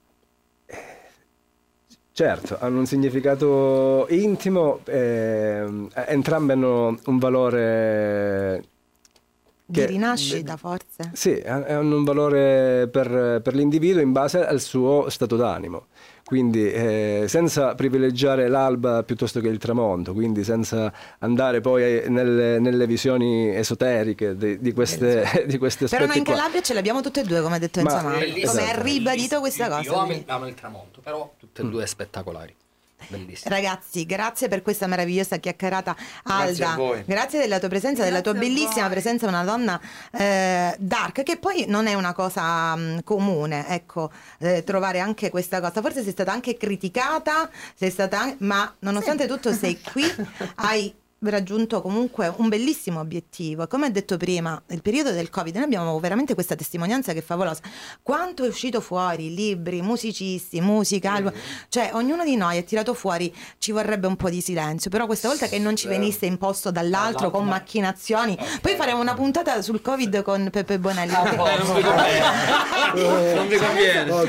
[2.12, 8.64] Certo, hanno un significato intimo, ehm, entrambi hanno un valore...
[9.64, 11.10] Di che- rinascita, forse?
[11.14, 15.86] Sì, ha- hanno un valore per, per l'individuo in base al suo stato d'animo.
[16.30, 22.86] Quindi eh, senza privilegiare l'alba piuttosto che il tramonto, quindi senza andare poi nelle, nelle
[22.86, 26.34] visioni esoteriche di, di queste, di questi Però noi in qua.
[26.34, 27.82] Calabria ce l'abbiamo tutte e due, come ha detto.
[27.82, 28.46] Bellissimo.
[28.46, 29.80] Come ha ribadito questa cosa.
[29.80, 32.54] Io amo, amo il tramonto, però tutte e due spettacolari.
[33.08, 33.54] Bellissimo.
[33.54, 36.72] Ragazzi, grazie per questa meravigliosa chiacchierata Grazie Alda.
[36.72, 37.02] a voi.
[37.06, 38.90] Grazie della tua presenza, della tua Grazie bellissima voi.
[38.90, 39.80] presenza, una donna
[40.12, 45.60] eh, dark, che poi non è una cosa mh, comune, ecco, eh, trovare anche questa
[45.60, 45.80] cosa.
[45.80, 50.04] Forse sei stata anche criticata, sei stata an- ma nonostante tutto sei qui,
[50.56, 50.94] hai
[51.28, 53.66] raggiunto comunque un bellissimo obiettivo.
[53.66, 57.22] Come ha detto prima, nel periodo del Covid noi abbiamo veramente questa testimonianza che è
[57.22, 57.60] favolosa.
[58.02, 61.32] Quanto è uscito fuori, libri, musicisti, musica, album,
[61.68, 65.28] cioè ognuno di noi è tirato fuori, ci vorrebbe un po' di silenzio, però questa
[65.28, 69.82] volta che non ci venisse imposto dall'altro con ma- macchinazioni, poi faremo una puntata sul
[69.82, 71.12] Covid con Peppe Bonelli.
[71.12, 72.78] Ah, poi non vi conviene.
[72.90, 74.04] Non vi conviene.
[74.04, 74.24] No.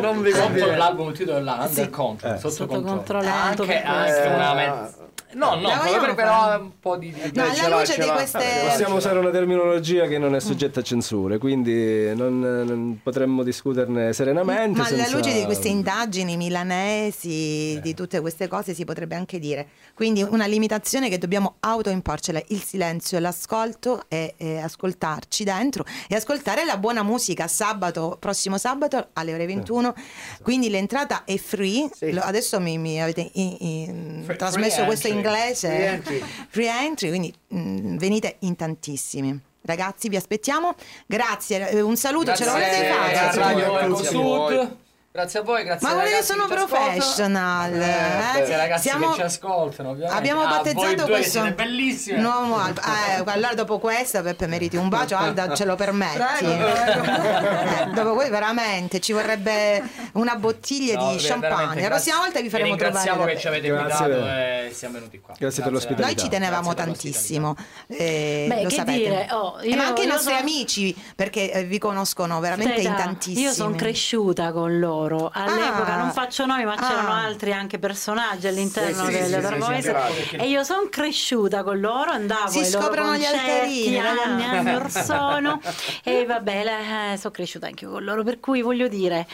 [0.00, 0.30] Non vi
[0.76, 2.34] l'album il titolo è là, Under control.
[2.34, 2.38] Eh.
[2.38, 3.28] Sotto, controllo.
[3.28, 5.05] Anche, una mezza.
[5.36, 7.12] No, no, La vogliamo però, un po' di...
[7.12, 10.40] di- No, alla ce luce ce di queste- Possiamo usare una terminologia che non è
[10.40, 14.78] soggetta a censure, quindi non, non potremmo discuterne serenamente.
[14.80, 19.38] Ma alla senza- luce di queste indagini milanesi, di tutte queste cose, si potrebbe anche
[19.38, 19.68] dire.
[19.94, 26.64] Quindi una limitazione che dobbiamo autoimporcela, il silenzio, l'ascolto e, e ascoltarci dentro e ascoltare
[26.64, 29.94] la buona musica sabato, prossimo sabato alle ore 21.
[30.42, 31.88] Quindi l'entrata è free.
[31.94, 32.18] Sì.
[32.18, 35.22] Adesso mi, mi avete in- in- Free- trasmesso free questo entry.
[35.26, 35.68] Inglese.
[35.68, 36.24] Free entry.
[36.48, 39.40] Free entry, quindi mm, venite in tantissimi.
[39.62, 40.74] Ragazzi, vi aspettiamo.
[41.06, 43.12] Grazie, eh, un saluto, ce lo Grazie volete fare?
[43.12, 44.68] Grazie a voi,
[45.16, 45.64] grazie a voi.
[45.64, 47.72] Grazie a voi, grazie Ma che ragazzi sono professional.
[47.72, 47.80] Eh, eh?
[47.80, 50.18] grazie ai ragazzi Siamo- che ci ascoltano, ovviamente.
[50.18, 52.18] Abbiamo Ah, voi battezzato due questo siete bellissime.
[52.20, 52.84] nuovo album.
[53.16, 56.16] Eh, allora dopo questa Peppe meriti un bacio, Alda ce lo permetti.
[56.18, 57.04] Prego, prego.
[57.04, 61.80] Eh, dopo voi veramente ci vorrebbe una bottiglia No, di champagne.
[61.82, 62.12] La prossima grazie.
[62.18, 63.34] volta vi faremo trovare.
[63.34, 64.04] che ci avete Grazie.
[64.06, 65.34] invitato e siamo venuti qua.
[65.38, 66.06] Grazie per l'ospitalità.
[66.06, 67.56] Noi ci tenevamo Grazie tantissimo,
[67.88, 68.98] eh, Beh, lo che sapete.
[68.98, 72.80] dire, oh, Eh, io- ma anche i nostri sono- amici, perché eh, vi conoscono veramente
[72.80, 73.44] in tantissimi.
[73.44, 75.05] Io sono cresciuta con loro.
[75.32, 75.98] All'epoca Ah.
[75.98, 76.86] non faccio nomi, ma Ah.
[76.88, 79.96] c'erano altri anche personaggi all'interno Sì, delle sì, sì, Targoise.
[80.14, 83.98] sì, sì, e io sono cresciuta con loro, andavo Si ai loro scoprono gli concerti
[83.98, 85.60] anni, anni or sono.
[86.02, 88.22] e vabbè, eh, sono cresciuta anche io con loro.
[88.22, 89.26] Per cui voglio dire.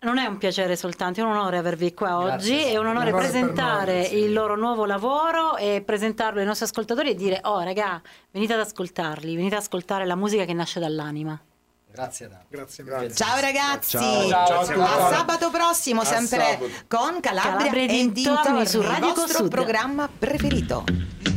[0.00, 2.70] Non è un piacere soltanto, è un onore avervi qua oggi, Grazie.
[2.70, 4.14] è un onore Un onore presentare noi, sì.
[4.18, 8.60] il loro nuovo lavoro e presentarlo ai nostri ascoltatori e dire, oh raga, venite ad
[8.60, 11.36] ascoltarli, venite ad ascoltare la musica che nasce dall'anima.
[11.98, 12.44] Grazie tanto.
[12.48, 12.84] Grazie.
[12.84, 13.12] Grazie.
[13.12, 14.28] Ciao ragazzi, Ciao.
[14.28, 16.70] Ciao a a sabato prossimo A sempre sabato.
[16.86, 19.50] con Calabria, Calabria e dintorni su Radio il vostro Sud.
[19.50, 20.84] programma preferito.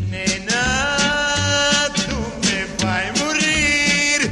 [0.07, 4.31] Nena, tu mi fai morire.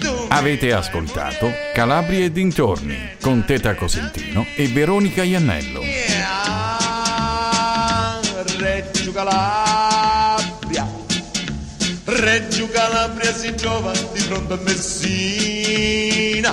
[0.00, 5.82] Tu Avete ascoltato Calabria e dintorni con Teta Cosentino e Veronica Iannello.
[8.58, 9.87] Reggio Calabria,
[12.20, 16.52] Reggio Calabria si trova di fronte a Messina.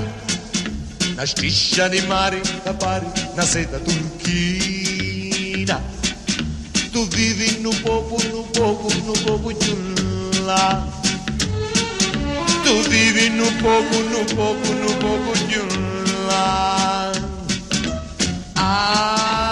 [1.11, 5.82] Una striscia di mare da pari, una seta turchina.
[6.91, 9.76] Tu vivi in un poco, in un poco, in un giù
[10.43, 10.86] là.
[12.63, 14.97] Tu vivi in un poco, in un poco, in un
[15.47, 15.66] giù
[16.28, 17.09] là.
[18.53, 19.45] A